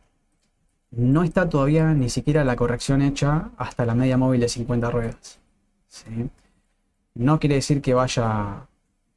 [0.90, 5.38] No está todavía ni siquiera la corrección hecha hasta la media móvil de 50 ruedas.
[5.88, 6.30] ¿sí?
[7.14, 8.66] No quiere decir que vaya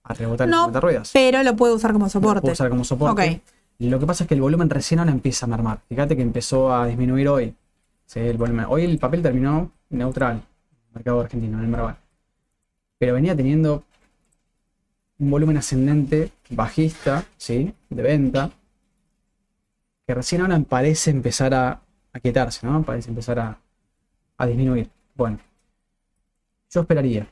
[0.03, 1.11] a rebotar en No, 50 ruedas.
[1.13, 2.41] Pero lo puede usar como Lo soporte.
[2.41, 3.41] puedo usar como soporte.
[3.79, 5.79] Lo que pasa es que el volumen recién ahora empieza a mermar.
[5.87, 7.55] Fíjate que empezó a disminuir hoy.
[8.05, 8.19] ¿sí?
[8.19, 8.65] El volumen.
[8.67, 10.41] Hoy el papel terminó neutral,
[10.93, 11.95] mercado argentino, en el Merval.
[12.97, 13.83] Pero venía teniendo
[15.19, 17.73] un volumen ascendente bajista, ¿sí?
[17.89, 18.49] De venta,
[20.09, 21.81] que recién ahora parece empezar a,
[22.13, 22.81] a quietarse, ¿no?
[22.81, 23.59] Parece empezar a,
[24.39, 24.89] a disminuir.
[25.13, 25.37] Bueno,
[26.71, 27.27] yo esperaría.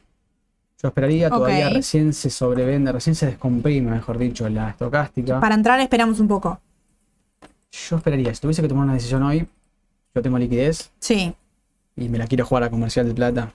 [0.79, 5.39] Yo esperaría, todavía recién se sobrevende, recién se descomprime, mejor dicho, la estocástica.
[5.39, 6.61] Para entrar esperamos un poco.
[7.71, 9.47] yo esperaría, si tuviese que tomar una decisión hoy,
[10.13, 11.33] yo tengo liquidez Sí.
[11.95, 13.53] y me la quiero jugar a comercial de plata.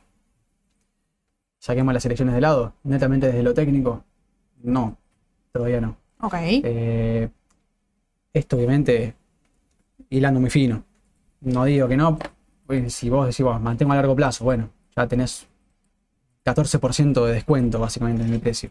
[1.60, 4.02] Saquemos las elecciones de lado, netamente desde lo técnico.
[4.64, 4.96] No,
[5.52, 5.96] todavía no.
[6.20, 6.34] Ok.
[6.40, 7.28] Eh,
[8.32, 9.14] esto obviamente
[10.10, 10.84] hilando muy fino.
[11.40, 12.18] No digo que no,
[12.88, 15.46] si vos decís, bueno, mantengo a largo plazo, bueno, ya tenés
[16.44, 18.70] 14% de descuento básicamente en el precio.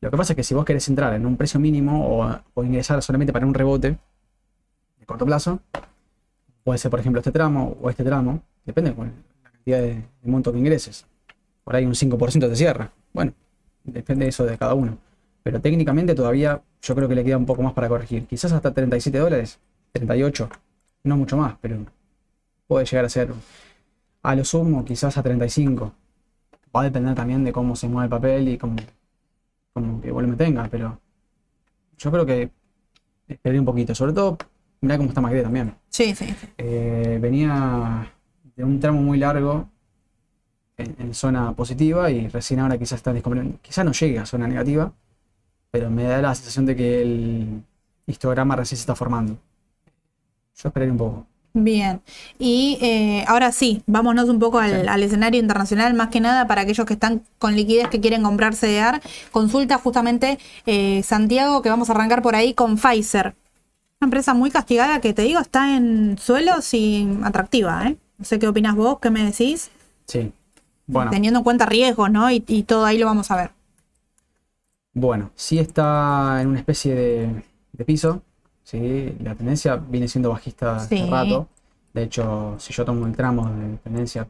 [0.00, 3.02] Lo que pasa es que si vos querés entrar en un precio mínimo o, ingresar
[3.02, 3.98] solamente para un rebote
[4.98, 5.60] de corto plazo,
[6.64, 10.30] puede ser por ejemplo este tramo o este tramo, depende de la cantidad de, de
[10.30, 11.06] monto que ingreses.
[11.64, 12.92] Por ahí un 5% te cierra.
[13.12, 13.32] Bueno,
[13.82, 14.98] depende de eso de cada uno.
[15.46, 18.26] Pero técnicamente todavía yo creo que le queda un poco más para corregir.
[18.26, 19.60] Quizás hasta 37 dólares,
[19.92, 20.50] 38,
[21.04, 21.86] no mucho más, pero
[22.66, 23.32] puede llegar a ser
[24.24, 25.92] a lo sumo quizás a 35.
[26.74, 28.74] Va a depender también de cómo se mueve el papel y cómo,
[29.72, 30.98] cómo que volumen tenga, pero
[31.96, 32.50] yo creo que
[33.28, 33.94] esperé un poquito.
[33.94, 34.36] Sobre todo,
[34.80, 35.76] mirá cómo está MACD también.
[35.90, 36.26] Sí, sí.
[36.26, 36.48] sí.
[36.58, 38.12] Eh, venía
[38.56, 39.68] de un tramo muy largo
[40.76, 43.60] en, en zona positiva y recién ahora quizás está descomponiendo.
[43.62, 44.92] Quizás no llegue a zona negativa,
[45.70, 47.62] pero me da la sensación de que el
[48.06, 49.36] histograma recién se está formando.
[50.56, 51.26] Yo esperaría un poco.
[51.58, 52.02] Bien.
[52.38, 54.88] Y eh, ahora sí, vámonos un poco al, Sí.
[54.88, 58.54] al escenario internacional, más que nada para aquellos que están con liquidez que quieren comprar
[58.54, 59.00] CDR.
[59.32, 63.34] Consulta justamente eh, Santiago, que vamos a arrancar por ahí con Pfizer.
[64.00, 67.96] Una empresa muy castigada que te digo está en suelos y atractiva, ¿eh?
[68.18, 69.70] No sé qué opinas vos, qué me decís.
[70.06, 70.32] Sí.
[70.86, 72.30] Bueno, Teniendo en cuenta riesgos, ¿no?
[72.30, 73.50] Y, y todo ahí lo vamos a ver.
[74.96, 77.42] Bueno, sí está en una especie de,
[77.72, 78.22] de piso.
[78.62, 79.14] ¿sí?
[79.22, 81.10] La tendencia viene siendo bajista hace Sí.
[81.10, 81.48] rato.
[81.92, 84.26] De hecho, si yo tomo el tramo de tendencia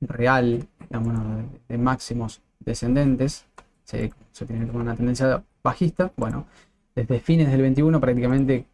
[0.00, 3.44] real, digamos, de, máximos descendentes,
[3.84, 4.10] ¿sí?
[4.32, 6.12] se tiene como una tendencia bajista.
[6.16, 6.46] Bueno,
[6.94, 8.66] desde fines del 21 prácticamente,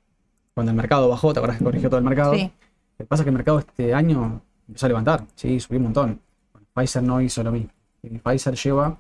[0.55, 2.35] cuando el mercado bajó, te acuerdas que corrigió todo el mercado.
[2.35, 2.43] Sí.
[2.99, 5.85] Lo que pasa es que el mercado este año empezó a levantar, sí, subió un
[5.85, 6.21] montón.
[6.53, 7.71] Bueno, Pfizer no hizo lo mismo.
[8.03, 8.99] Y Pfizer lleva,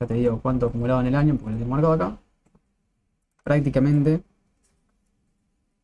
[0.00, 2.18] ya te digo cuánto acumulado en el año, porque lo tengo marcado acá,
[3.44, 4.22] prácticamente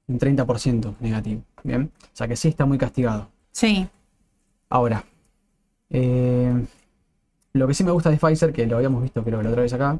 [0.08, 1.42] un 30% negativo.
[1.62, 3.28] Bien, o sea que sí está muy castigado.
[3.52, 3.86] Sí.
[4.70, 5.04] Ahora,
[5.90, 6.66] eh,
[7.52, 9.62] lo que sí me gusta de Pfizer, que lo habíamos visto creo que la otra
[9.62, 9.98] vez acá,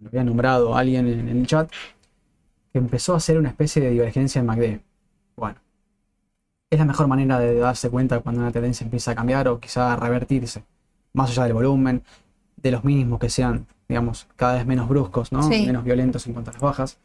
[0.00, 1.70] lo había nombrado alguien en, en el chat,
[2.72, 4.80] que empezó a hacer una especie de divergencia en MACD.
[5.36, 5.58] Bueno,
[6.70, 9.92] es la mejor manera de darse cuenta cuando una tendencia empieza a cambiar o quizá
[9.92, 10.64] a revertirse,
[11.12, 12.02] más allá del volumen,
[12.62, 15.42] de los mínimos que sean, digamos, cada vez menos bruscos, ¿no?
[15.42, 15.66] Sí.
[15.66, 16.98] menos violentos en cuanto a las bajas,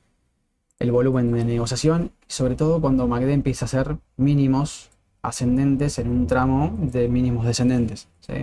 [0.79, 4.89] el volumen de negociación, sobre todo cuando MACD empieza a ser mínimos
[5.21, 8.07] ascendentes en un tramo de mínimos descendentes.
[8.19, 8.33] ¿sí?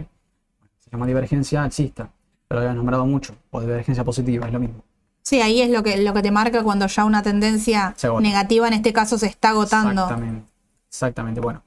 [0.78, 2.10] Se llama divergencia alcista,
[2.48, 4.82] pero lo habías nombrado mucho, o divergencia positiva, es lo mismo.
[5.22, 8.74] Sí, ahí es lo que, lo que te marca cuando ya una tendencia negativa en
[8.74, 10.02] este caso se está agotando.
[10.02, 10.50] Exactamente.
[10.88, 11.40] Exactamente.
[11.40, 11.62] Bueno,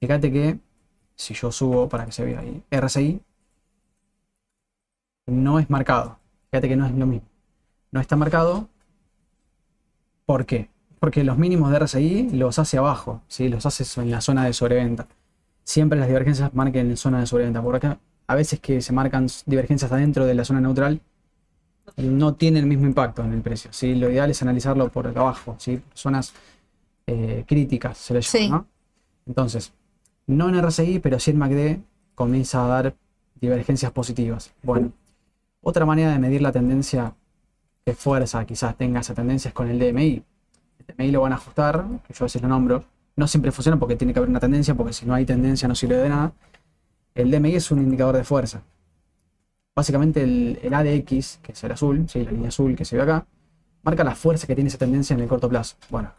[0.00, 0.58] fíjate que
[1.14, 3.20] si yo subo para que se vea ahí, RSI
[5.28, 6.18] no es marcado.
[6.50, 7.28] Fíjate que no es lo mismo.
[7.92, 8.68] No está marcado.
[10.26, 10.68] ¿Por qué?
[11.00, 13.48] Porque los mínimos de RSI los hace abajo, ¿sí?
[13.48, 15.06] los hace en la zona de sobreventa.
[15.64, 17.62] Siempre las divergencias marquen en zona de sobreventa.
[17.62, 21.00] Por acá, a veces que se marcan divergencias adentro de la zona neutral,
[21.96, 23.72] no tiene el mismo impacto en el precio.
[23.72, 23.94] ¿sí?
[23.94, 25.80] Lo ideal es analizarlo por abajo, ¿sí?
[25.94, 26.34] zonas
[27.06, 28.38] eh, críticas, se le llama.
[28.38, 28.50] Sí.
[28.50, 28.66] ¿no?
[29.26, 29.72] Entonces,
[30.26, 31.78] no en RSI, pero sí en MACD
[32.14, 32.94] comienza a dar
[33.40, 34.52] divergencias positivas.
[34.62, 34.92] Bueno,
[35.60, 37.14] otra manera de medir la tendencia
[37.84, 40.22] que fuerza quizás tenga esa tendencia es con el DMI.
[40.78, 42.84] El DMI lo van a ajustar, que yo a veces lo nombro.
[43.16, 45.74] No siempre funciona porque tiene que haber una tendencia, porque si no hay tendencia no
[45.74, 46.32] sirve de nada.
[47.14, 48.62] El DMI es un indicador de fuerza.
[49.74, 52.24] Básicamente el, el ADX, que es el azul, ¿sí?
[52.24, 53.26] la línea azul que se ve acá,
[53.82, 55.76] marca la fuerza que tiene esa tendencia en el corto plazo.
[55.90, 56.12] Bueno,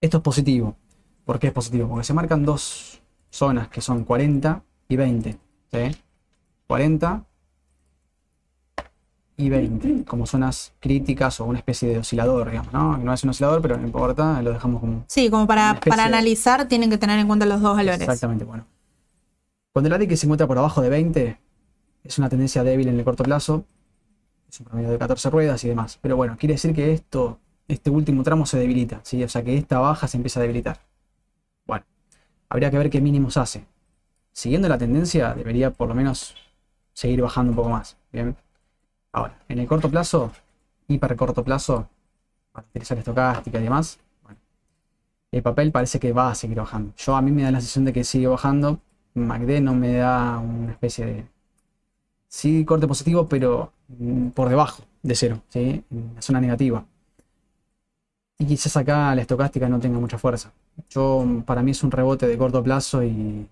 [0.00, 0.76] esto es positivo.
[1.24, 1.88] ¿Por qué es positivo?
[1.88, 5.38] Porque se marcan dos zonas que son 40 y 20.
[5.72, 5.96] ¿sí?
[6.66, 7.24] 40
[9.36, 12.96] y 20, como zonas críticas o una especie de oscilador, digamos, ¿no?
[12.98, 16.08] No es un oscilador, pero no importa, lo dejamos como Sí, como para, para de-
[16.08, 18.00] analizar tienen que tener en cuenta los dos valores.
[18.00, 18.64] Exactamente, bueno.
[19.72, 21.40] Cuando el ADX se encuentra por abajo de 20,
[22.04, 23.64] es una tendencia débil en el corto plazo.
[24.48, 25.98] Es un promedio de 14 ruedas y demás.
[26.00, 29.24] Pero bueno, quiere decir que esto, este último tramo se debilita, ¿sí?
[29.24, 30.78] O sea que esta baja se empieza a debilitar.
[31.66, 31.84] Bueno,
[32.48, 33.64] habría que ver qué mínimos hace.
[34.32, 36.36] Siguiendo la tendencia, debería por lo menos
[36.92, 37.96] seguir bajando un poco más.
[38.12, 38.36] Bien.
[39.14, 40.32] Ahora, en el corto plazo,
[40.88, 41.88] hiper corto plazo,
[42.52, 44.40] para utilizar estocástica y demás, bueno,
[45.32, 46.92] el papel parece que va a seguir bajando.
[46.96, 48.80] Yo a mí me da la sensación de que sigue bajando.
[49.14, 51.26] MACD no me da una especie de.
[52.28, 55.84] Sí, corte positivo, pero mm, por debajo de cero, ¿sí?
[55.90, 56.84] En la zona negativa.
[58.38, 60.52] y quizás acá la estocástica no tenga mucha fuerza.
[60.90, 63.48] Yo, para mí es un rebote de corto plazo y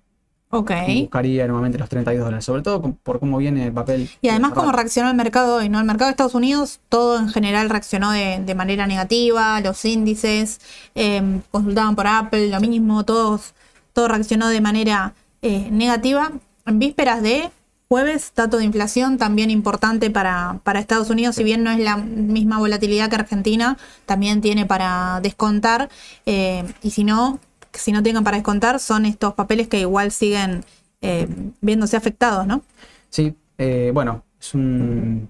[0.54, 0.70] Ok.
[1.00, 4.10] buscaría nuevamente los 32 dólares, sobre todo por cómo viene el papel.
[4.20, 5.80] Y además de cómo reaccionó el mercado hoy, ¿no?
[5.80, 10.60] El mercado de Estados Unidos, todo en general reaccionó de, de manera negativa, los índices,
[10.94, 13.54] eh, consultaban por Apple, lo mismo, todos,
[13.94, 16.32] todo reaccionó de manera eh, negativa.
[16.66, 17.50] En vísperas de
[17.88, 21.96] jueves, dato de inflación también importante para, para Estados Unidos, si bien no es la
[21.96, 25.88] misma volatilidad que Argentina, también tiene para descontar,
[26.26, 27.38] eh, y si no,
[27.78, 30.64] si no tengan para descontar, son estos papeles que igual siguen
[31.00, 31.28] eh,
[31.60, 32.62] viéndose afectados, ¿no?
[33.08, 35.28] Sí, eh, bueno, es un.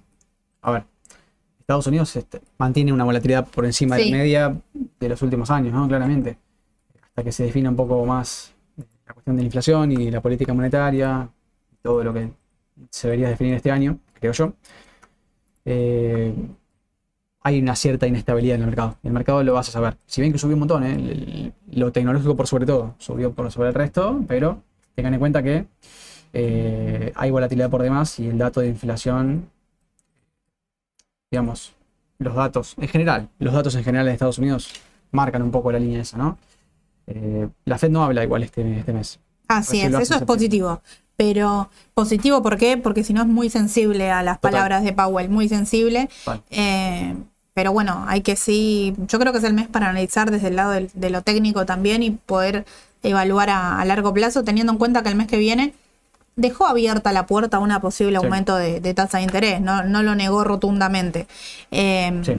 [0.63, 0.85] A ver,
[1.61, 5.73] Estados Unidos este, mantiene una volatilidad por encima de la media de los últimos años,
[5.73, 5.89] ¿no?
[5.89, 6.39] Claramente.
[7.03, 8.55] Hasta que se define un poco más
[9.07, 11.29] la cuestión de la inflación y la política monetaria,
[11.83, 12.31] todo lo que
[12.91, 14.53] se debería definir este año, creo yo.
[15.65, 16.35] Eh,
[17.43, 18.97] hay una cierta inestabilidad en el mercado.
[19.03, 19.97] El mercado lo vas a saber.
[20.07, 21.53] Si bien que subió un montón, ¿eh?
[21.73, 24.63] Lo tecnológico por sobre todo, subió por sobre el resto, pero
[24.95, 25.67] tengan en cuenta que
[26.33, 29.51] eh, hay volatilidad por demás y el dato de inflación,
[31.31, 31.73] digamos,
[32.19, 34.71] los datos en general, los datos en general de Estados Unidos
[35.11, 36.39] marcan un poco la línea esa, ¿no?
[37.09, 39.19] Eh, la Fed no habla igual este, este mes.
[39.49, 40.81] Así es, eso es positivo.
[41.17, 42.79] Pero positivo, ¿por qué?
[42.79, 44.53] Porque si no es muy sensible a las Total.
[44.53, 46.09] palabras de Powell, muy sensible.
[46.51, 47.15] Eh,
[47.55, 50.57] pero bueno, hay que sí, yo creo que es el mes para analizar desde el
[50.57, 52.65] lado del- de lo técnico también y poder
[53.03, 55.75] evaluar a, a largo plazo, teniendo en cuenta que el mes que viene
[56.37, 58.25] dejó abierta la puerta a una posible Sí.
[58.25, 61.27] aumento de, de tasa de interés, no, no lo negó rotundamente.
[61.71, 62.37] Eh, Sí.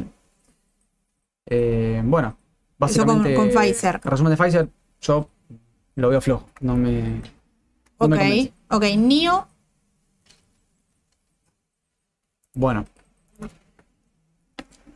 [1.46, 3.36] Eh, bueno, Eso con- básicamente.
[3.36, 4.02] con Pfizer.
[4.04, 4.70] Resumen de Pfizer,
[5.02, 5.30] yo
[5.96, 6.48] lo veo flojo.
[6.62, 7.22] No me.
[8.00, 8.16] no ok,
[8.70, 9.48] ok, NIO,
[12.56, 12.86] Bueno.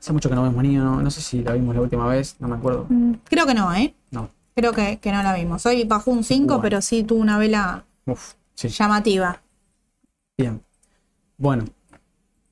[0.07, 2.37] Hace mucho que no vemos niño, no, no sé si la vimos la última vez,
[2.39, 2.85] no me acuerdo.
[2.87, 3.93] mm, creo que no, ¿eh?
[4.11, 4.29] No.
[4.55, 5.65] Creo que, que no la vimos.
[5.65, 6.61] Hoy bajó un 5, Bueno.
[6.61, 9.41] pero sí tuvo una vela Uf, sí, llamativa.
[10.37, 10.61] bien.
[11.37, 11.65] Bueno,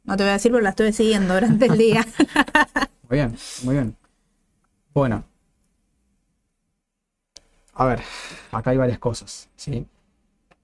[0.04, 2.06] No te voy a decir, pero la estuve siguiendo durante el día.
[3.10, 3.96] muy bien, muy bien.
[4.94, 5.24] Bueno.
[7.76, 8.02] A ver,
[8.52, 9.88] acá hay varias cosas, ¿sí?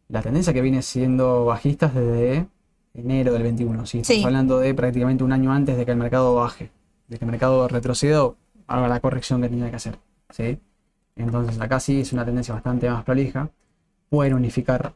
[0.09, 2.47] La tendencia que viene siendo bajista es desde
[2.95, 3.99] enero del 21, ¿sí?
[4.01, 4.25] Estamos Sí.
[4.25, 6.69] hablando de prácticamente un año antes de que el mercado baje,
[7.11, 8.37] de que el mercado retroceda o
[8.67, 9.99] haga la corrección que tenía que hacer,
[10.29, 10.57] ¿sí?
[11.17, 13.49] Entonces acá sí es una tendencia bastante más prolija.
[14.09, 14.93] Pueden unificar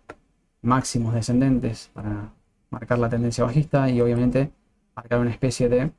[0.61, 2.31] máximos descendentes para
[2.69, 4.49] marcar la tendencia bajista y obviamente
[4.95, 5.91] marcar una especie de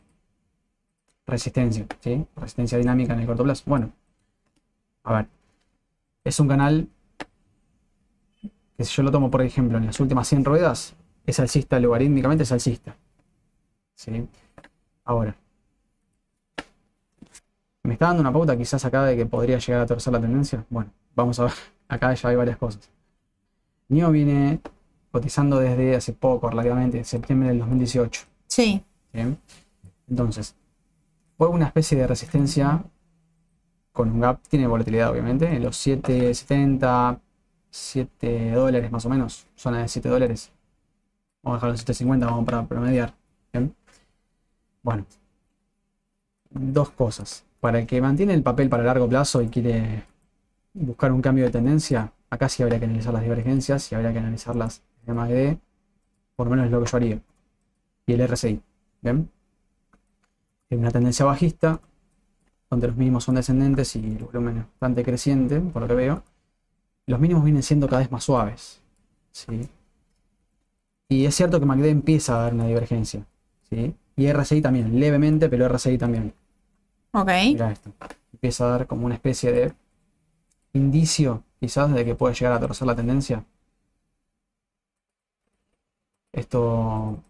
[1.26, 1.86] resistencia.
[2.34, 3.64] Resistencia dinámica en el corto plazo.
[3.66, 3.92] Bueno,
[5.04, 5.26] a ver,
[6.24, 6.88] es un canal
[8.78, 10.96] que si yo lo tomo por ejemplo en las últimas 100 ruedas,
[11.26, 12.96] es alcista logarítmicamente, es alcista.
[13.94, 14.26] ¿Sí?
[15.04, 15.36] Ahora,
[17.86, 20.64] me está dando una pauta quizás acá de que podría llegar a torcer la tendencia.
[20.70, 21.52] Bueno, vamos a ver,
[21.88, 22.90] acá ya hay varias cosas.
[23.88, 24.60] NIO viene
[25.10, 28.22] cotizando desde hace poco, relativamente, septiembre del 2018.
[28.46, 28.82] sí,
[29.12, 29.38] Bien.
[30.08, 30.54] Entonces,
[31.38, 32.84] fue una especie de resistencia
[33.92, 37.18] con un gap, tiene volatilidad obviamente, en los 7.70,
[37.70, 40.52] 7 dólares más o menos, zona de 7 dólares.
[41.42, 43.14] Vamos a dejar los 7.50, vamos para promediar.
[43.52, 43.74] Bien.
[44.82, 45.06] Bueno,
[46.50, 47.45] dos cosas.
[47.66, 50.04] Para el que mantiene el papel para largo plazo y quiere
[50.72, 54.20] buscar un cambio de tendencia, acá sí habría que analizar las divergencias y habría que
[54.20, 55.58] analizarlas de MACD,
[56.36, 57.20] por lo menos es lo que yo haría.
[58.06, 58.62] Y el RSI.
[59.02, 59.28] ¿Bien?
[60.68, 61.80] Tiene una tendencia bajista,
[62.70, 66.22] donde los mínimos son descendentes y el volumen es bastante creciente, por lo que veo.
[67.06, 68.80] Los mínimos vienen siendo cada vez más suaves.
[69.32, 69.68] ¿sí?
[71.08, 73.26] Y es cierto que MACD empieza a dar una divergencia.
[73.68, 73.92] ¿sí?
[74.14, 76.32] Y RSI también, levemente, pero RSI también.
[77.20, 77.30] Ok.
[77.52, 77.90] Mira esto.
[78.32, 79.72] Empieza a dar como una especie de
[80.72, 83.44] indicio, quizás, de que puede llegar a torcer la tendencia.
[86.32, 87.22] Esto,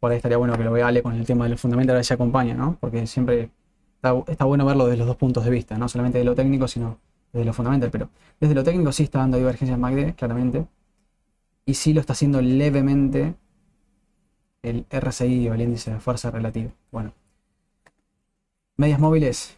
[0.00, 2.04] por ahí estaría bueno que lo vea Ale con el tema del fundamental, a ver
[2.04, 2.76] si acompaña, ¿no?
[2.80, 3.50] Porque siempre
[3.96, 6.68] está, está bueno verlo desde los dos puntos de vista, no solamente de lo técnico,
[6.68, 6.98] sino
[7.32, 7.90] desde lo fundamental.
[7.90, 10.66] Pero desde lo técnico sí está dando divergencias MACD, claramente.
[11.66, 13.34] Y sí lo está haciendo levemente
[14.62, 16.70] el RSI o el índice de fuerza relativa.
[16.90, 17.12] Bueno.
[18.76, 19.56] Medias móviles.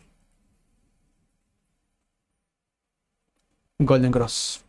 [3.78, 4.62] Golden Cross.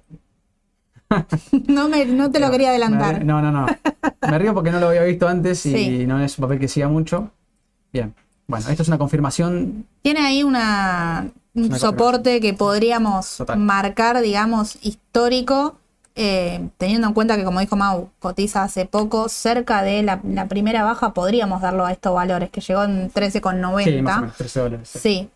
[1.68, 3.24] No, me, no te lo quería Me- adelantar.
[3.24, 3.66] no, no, no.
[4.30, 6.06] Me río porque no lo había visto antes y Sí.
[6.06, 7.32] no es un papel que siga mucho.
[7.94, 8.14] Bien.
[8.48, 9.86] Bueno, esto es una confirmación.
[10.02, 13.58] Tiene ahí una, un Una soporte que podríamos Total.
[13.58, 15.78] marcar, digamos, histórico,
[16.18, 20.48] eh, teniendo en cuenta que, como dijo Mau, cotiza hace poco, cerca de la, la
[20.48, 23.84] primera baja, podríamos darlo a estos valores, que llegó en 13,90.
[23.84, 24.90] Sí, más o menos, 13 dólares.
[24.92, 25.00] sí.
[25.00, 25.30] Sí.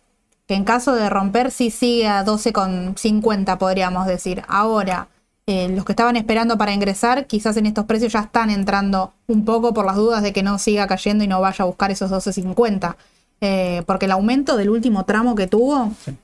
[0.46, 4.42] que en caso de romper sí sigue a 12,50 podríamos decir.
[4.48, 5.08] Ahora,
[5.46, 9.44] eh, los que estaban esperando para ingresar, quizás en estos precios ya están entrando un
[9.44, 12.10] poco por las dudas de que no siga cayendo y no vaya a buscar esos
[12.10, 12.96] 12,50.
[13.40, 16.16] Eh, porque el aumento del último tramo que tuvo Sí.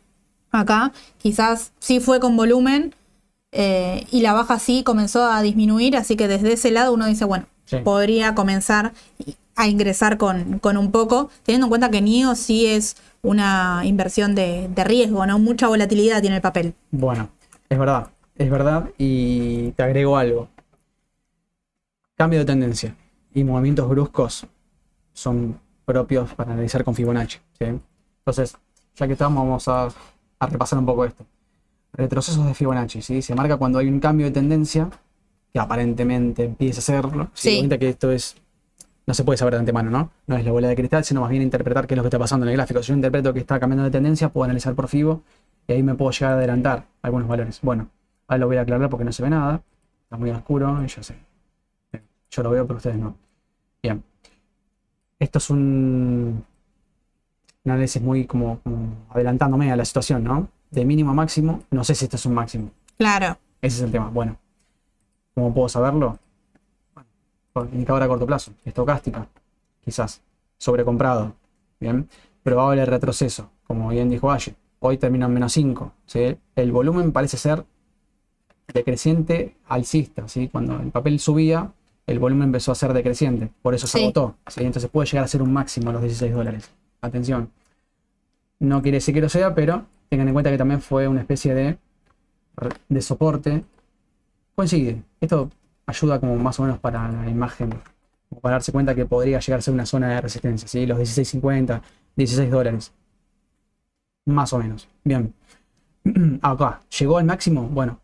[0.53, 2.95] acá, quizás sí fue con volumen
[3.53, 7.25] eh, y la baja sí comenzó a disminuir, así que desde ese lado uno dice,
[7.25, 7.77] bueno, Sí.
[7.85, 8.95] podría comenzar
[9.55, 14.35] a ingresar con, con un poco, teniendo en cuenta que NIO sí es una inversión
[14.35, 15.39] de, de riesgo, ¿no?
[15.39, 16.75] Mucha volatilidad tiene el papel.
[16.91, 17.29] Bueno,
[17.69, 18.89] es verdad, es verdad.
[18.97, 20.49] Y te agrego algo.
[22.17, 22.95] Cambio de tendencia
[23.35, 24.47] y movimientos bruscos
[25.13, 27.39] son propios para analizar con Fibonacci.
[27.59, 27.67] ¿sí?
[28.21, 28.57] Entonces,
[28.97, 29.89] ya que estamos, vamos a,
[30.39, 31.25] a repasar un poco esto.
[31.93, 33.23] Retrocesos de Fibonacci, ¿sí?
[33.23, 34.89] Se marca cuando hay un cambio de tendencia,
[35.53, 37.31] que aparentemente empieza a hacerlo.
[37.35, 37.59] Sí.
[37.59, 38.37] Cuenta que esto es.
[39.07, 40.11] No se puede saber de antemano, ¿no?
[40.27, 42.19] No es la bola de cristal, sino más bien interpretar qué es lo que está
[42.19, 42.83] pasando en el gráfico.
[42.83, 45.23] Si yo interpreto que está cambiando de tendencia, puedo analizar por Fibo
[45.67, 47.61] y ahí me puedo llegar a adelantar algunos valores.
[47.63, 47.89] Bueno,
[48.27, 49.63] ahora lo voy a aclarar porque no se ve nada.
[50.05, 51.15] Está muy oscuro y yo sé.
[52.31, 53.17] Yo lo veo, pero ustedes no.
[53.83, 54.05] Bien.
[55.19, 56.45] Esto es un
[57.69, 60.49] un análisis muy como, como adelantándome a la situación, ¿no?
[60.71, 62.71] De mínimo a máximo, no sé si esto es un máximo.
[62.99, 63.39] Claro.
[63.63, 64.09] Ese es el tema.
[64.11, 64.37] Bueno,
[65.35, 66.19] ¿cómo puedo saberlo?
[67.55, 69.27] Bueno, indicador a corto plazo, estocástica,
[69.85, 70.21] quizás,
[70.59, 71.35] sobrecomprado,
[71.81, 72.09] bien,
[72.43, 76.37] probable retroceso, como bien dijo Aye, hoy termina en menos 5, ¿sí?
[76.55, 77.65] el volumen parece ser
[78.73, 80.49] decreciente alcista, ¿sí?
[80.49, 81.73] cuando el papel subía,
[82.07, 84.05] el volumen empezó a ser decreciente, por eso se Sí.
[84.05, 84.63] agotó, ¿sí?
[84.65, 86.71] entonces puede llegar a ser un máximo a los 16 dólares.
[87.01, 87.51] Atención,
[88.61, 91.55] no quiere decir que lo sea, pero tengan en cuenta que también fue una especie
[91.55, 91.79] de
[92.89, 93.65] de soporte
[94.55, 95.03] coincide.
[95.21, 95.51] Esto
[95.87, 97.71] ayuda como más o menos para la imagen,
[98.41, 100.87] para darse cuenta que podría llegar a ser una zona de resistencia, ¿sí?
[100.87, 101.81] Los 16.50,
[102.17, 102.93] 16 dólares.
[104.27, 104.89] Más o menos.
[105.05, 105.33] Bien.
[106.43, 107.63] Acá, ¿llegó al máximo?
[107.63, 108.01] Bueno,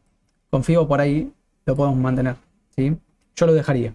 [0.50, 1.32] confío por ahí
[1.66, 2.36] lo podemos mantener,
[2.76, 2.96] ¿sí?
[3.36, 3.94] Yo lo dejaría.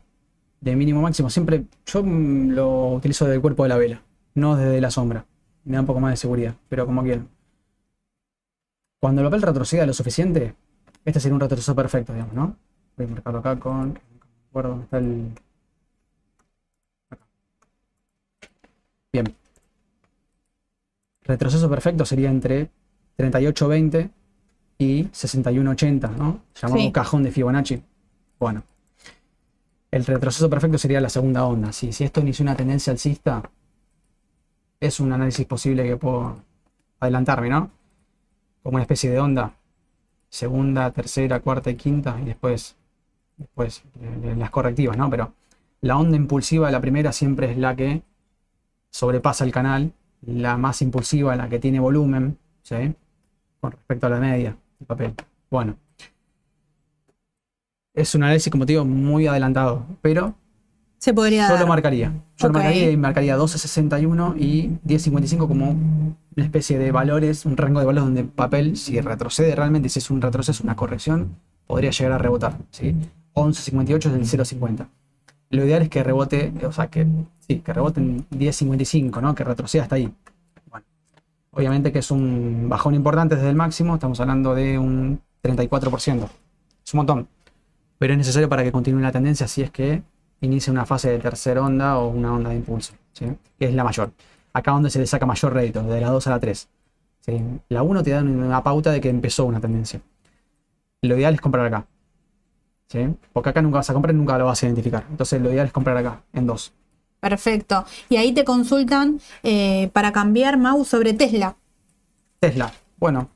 [0.60, 1.30] De mínimo máximo.
[1.30, 4.02] Siempre, yo mm, lo utilizo desde el cuerpo de la vela,
[4.36, 5.26] no desde la sombra.
[5.64, 7.28] Me da un poco más de seguridad, pero como quieran.
[9.00, 10.56] Cuando el papel retroceda lo suficiente,
[11.06, 12.56] este sería un retroceso perfecto, digamos, ¿no?
[12.98, 13.94] Voy a marcarlo acá con.
[13.94, 15.32] No me acuerdo dónde está el.
[17.10, 17.26] Acá.
[19.14, 19.36] Bien.
[21.24, 22.70] Retroceso perfecto sería entre
[23.18, 24.10] 38.20
[24.80, 26.42] y 61.80, ¿no?
[26.56, 26.92] Llamado Sí.
[26.92, 27.82] cajón de Fibonacci.
[28.40, 28.64] Bueno.
[29.92, 31.72] El retroceso perfecto sería la segunda onda.
[31.72, 33.50] Si, si esto inició una tendencia alcista,
[34.80, 36.38] es un análisis posible que puedo
[37.00, 37.72] adelantarme, ¿no?
[38.64, 39.56] Como una especie de onda.
[40.30, 42.76] Segunda, tercera, cuarta y quinta, y después,
[43.38, 45.10] después eh, las correctivas, ¿no?
[45.10, 45.34] Pero
[45.82, 48.04] la onda impulsiva, la primera, siempre es la que
[48.92, 49.94] sobrepasa el canal.
[50.22, 52.94] La más impulsiva, la que tiene volumen, ¿sí?
[53.62, 55.14] Con respecto a la media del papel.
[55.50, 55.78] Bueno.
[57.94, 60.36] Es un análisis, como te digo, muy adelantado, pero
[61.00, 61.62] Se podría yo dar.
[61.62, 62.14] lo marcaría.
[62.38, 67.80] Yo lo marcaría y marcaría 12.61 y 10.55 como una especie de valores, un rango
[67.80, 71.38] de valores donde papel, si retrocede realmente, si es un retroceso, una corrección,
[71.68, 72.58] podría llegar a rebotar.
[72.72, 72.96] ¿sí?
[73.34, 74.88] 11.58 es el 0.50.
[75.52, 77.08] Lo ideal es que rebote, o sea, que,
[77.48, 79.34] sí, que rebote en 10.55, ¿no?
[79.34, 80.14] que retroceda hasta ahí.
[80.70, 80.86] Bueno,
[81.52, 86.30] obviamente que es un bajón importante desde el máximo, estamos hablando de un 34%.
[86.86, 87.28] Es un montón.
[87.98, 90.04] Pero es necesario para que continúe la tendencia si es que
[90.42, 93.26] inicia una fase de tercera onda o una onda de impulso, ¿sí?
[93.58, 94.12] que es la mayor.
[94.54, 96.70] Acá donde se le saca mayor rédito, de la 2 a la 3.
[97.22, 97.44] ¿sí?
[97.70, 100.02] La 1 te da una pauta de que empezó una tendencia.
[101.02, 101.86] Lo ideal es comprar acá.
[102.88, 103.08] ¿sí?
[103.32, 105.06] Porque acá nunca vas a comprar y nunca lo vas a identificar.
[105.10, 106.74] Entonces lo ideal es comprar acá, en 2.
[107.20, 107.86] Perfecto.
[108.08, 111.56] Y ahí te consultan eh, para cambiar Mau sobre Tesla.
[112.40, 113.30] Tesla, bueno.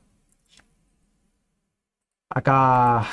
[2.30, 3.06] Acá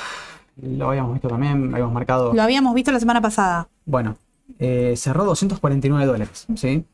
[0.60, 2.32] lo habíamos visto también, habíamos marcado.
[2.34, 3.68] Lo habíamos visto la semana pasada.
[3.84, 4.16] Bueno,
[4.58, 6.84] eh, cerró 249 dólares, ¿sí?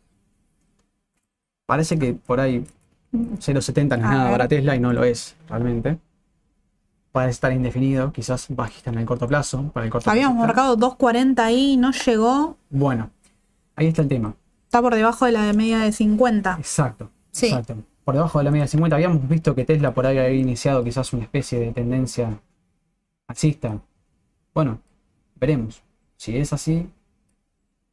[1.67, 2.65] Parece que por ahí
[3.13, 4.33] 0.70 no es nada ver.
[4.33, 5.99] para Tesla y no lo es realmente.
[7.13, 9.71] Parece estar indefinido, quizás bajista en el corto plazo.
[9.73, 10.47] Para el corto Habíamos plazo.
[10.47, 12.57] marcado 2.40 ahí, no llegó.
[12.71, 13.11] Bueno,
[13.77, 14.35] ahí está el tema.
[14.65, 16.57] Está por debajo de la media de 50.
[16.59, 17.11] Exacto.
[17.33, 17.47] Sí.
[17.47, 17.77] Exacto.
[18.05, 20.83] Por debajo de la media de 50 habíamos visto que Tesla por ahí había iniciado
[20.85, 22.39] quizás una especie de tendencia
[23.29, 23.81] alcista.
[24.55, 24.81] Bueno,
[25.37, 25.83] veremos.
[26.17, 26.91] Si es así,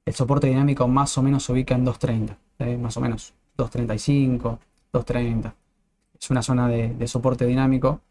[0.05, 2.38] el soporte dinámico más o menos se ubica en 2.30.
[2.59, 2.77] ¿eh?
[2.77, 3.33] Más o menos.
[3.57, 4.57] 2.35,
[4.91, 5.53] 2.30.
[6.19, 8.01] Es una zona de, soporte dinámico.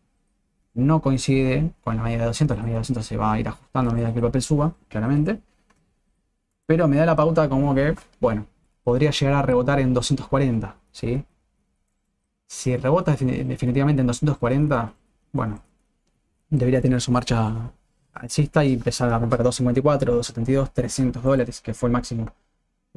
[0.75, 2.57] No coincide con la media de 200.
[2.57, 4.75] La media de 200 se va a ir ajustando a medida que el papel suba,
[4.89, 5.41] claramente.
[6.67, 8.47] Pero me da la pauta como que, bueno,
[8.83, 11.25] podría llegar a rebotar en 240, ¿sí?
[12.47, 14.93] Si rebota defini- definitivamente en 240,
[15.33, 15.61] bueno,
[16.59, 17.71] debería tener su marcha
[18.13, 22.33] alcista y empezar a romper 254, 272, 300 dólares, que fue el máximo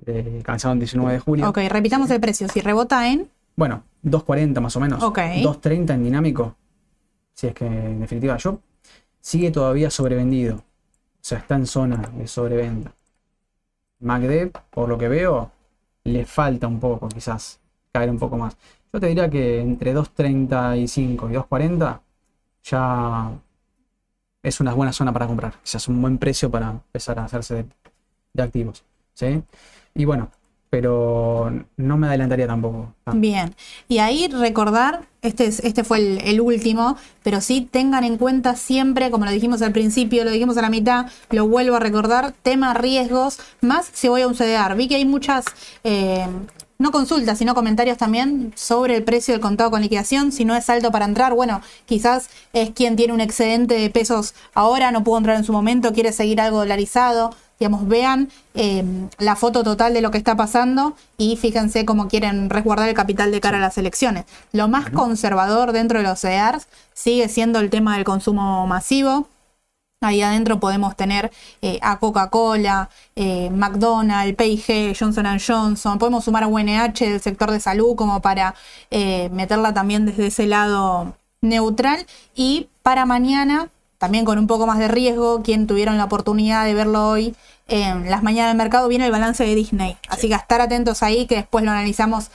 [0.06, 1.50] eh, alcanzado el 19 de julio.
[1.50, 2.48] Ok, repitamos el precio.
[2.48, 3.30] Si rebota en.
[3.56, 5.04] Bueno, 240 más o menos.
[5.04, 5.20] Ok.
[5.42, 6.56] 230 en dinámico.
[7.34, 8.60] Si es que en definitiva yo
[9.20, 10.56] sigue todavía sobrevendido.
[10.58, 10.64] O
[11.22, 12.94] sea, está en zona de sobreventa.
[14.00, 15.52] MACD, por lo que veo,
[16.04, 17.60] le falta un poco, quizás,
[17.92, 18.56] caer un poco más.
[18.94, 22.00] Yo te diría que entre 2.35 y 2.40
[22.64, 23.32] ya
[24.48, 25.54] es una buena zona para comprar.
[25.64, 27.66] Quizás un buen precio para empezar a hacerse
[28.34, 28.84] de, activos.
[29.14, 29.42] ¿sí?
[29.96, 30.30] Y bueno,
[30.70, 32.94] pero no me adelantaría tampoco.
[33.14, 33.56] Bien.
[33.88, 38.56] Y ahí recordar, este, es- este fue el, el último, pero sí tengan en cuenta
[38.56, 42.34] siempre, como lo dijimos al principio, lo dijimos a la mitad, lo vuelvo a recordar,
[42.44, 44.76] tema riesgos, más si voy a un CDR.
[44.76, 45.46] Vi que hay muchas,
[45.84, 46.28] eh,
[46.80, 50.70] no consultas, sino comentarios también sobre el precio del contado con liquidación, si no es
[50.70, 55.18] alto para entrar, bueno, quizás es quien tiene un excedente de pesos ahora, no pudo
[55.18, 57.34] entrar en su momento, quiere seguir algo dolarizado.
[57.60, 58.84] Digamos, vean eh,
[59.18, 63.32] la foto total de lo que está pasando y fíjense cómo quieren resguardar el capital
[63.32, 64.26] de cara a las elecciones.
[64.52, 69.28] Lo más conservador dentro de los CEARs sigue siendo el tema del consumo masivo.
[70.02, 71.32] Ahí adentro podemos tener
[71.64, 75.98] eh, a Coca-Cola, eh, McDonald's, P&G, Johnson Johnson.
[75.98, 78.54] Podemos sumar a UNH del sector de salud como para
[78.92, 82.06] eh, meterla también desde ese lado neutral.
[82.36, 86.76] Y para mañana, también con un poco más de riesgo, quien tuvieron la oportunidad de
[86.76, 87.36] verlo hoy
[87.68, 89.98] en las mañanas del mercado, viene el balance de Disney.
[90.10, 92.30] Así que estar atentos ahí, que después lo analizamos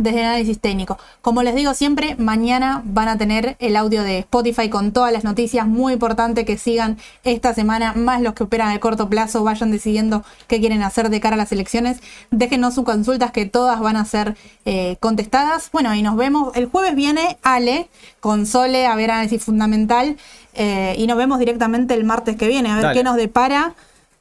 [0.00, 0.96] desde el análisis técnico.
[1.22, 5.24] Como les digo siempre, mañana van a tener el audio de Spotify con todas las
[5.24, 5.66] noticias.
[5.66, 10.24] Muy importante que sigan esta semana, más los que operan a corto plazo, vayan decidiendo
[10.46, 11.98] qué quieren hacer de cara a las elecciones.
[12.30, 15.68] Déjenos sus consultas que todas van a ser eh, contestadas.
[15.72, 16.56] Bueno, y nos vemos.
[16.56, 17.88] El jueves viene Ale
[18.20, 20.16] con Sole a ver análisis fundamental.
[20.54, 22.98] eh, y nos vemos directamente el martes que viene, a ver Dale.
[22.98, 23.74] qué nos depara.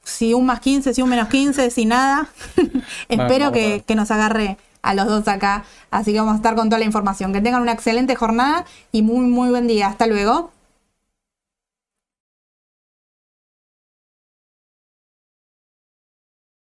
[0.04, 2.30] Si un más 15, si un menos 15, si nada.
[3.10, 4.58] Espero que, que nos agarre
[4.88, 5.64] a los dos acá.
[5.92, 7.34] Así que vamos a estar con toda la información.
[7.34, 9.88] Que tengan una excelente jornada y muy, muy buen día.
[9.88, 10.57] Hasta luego.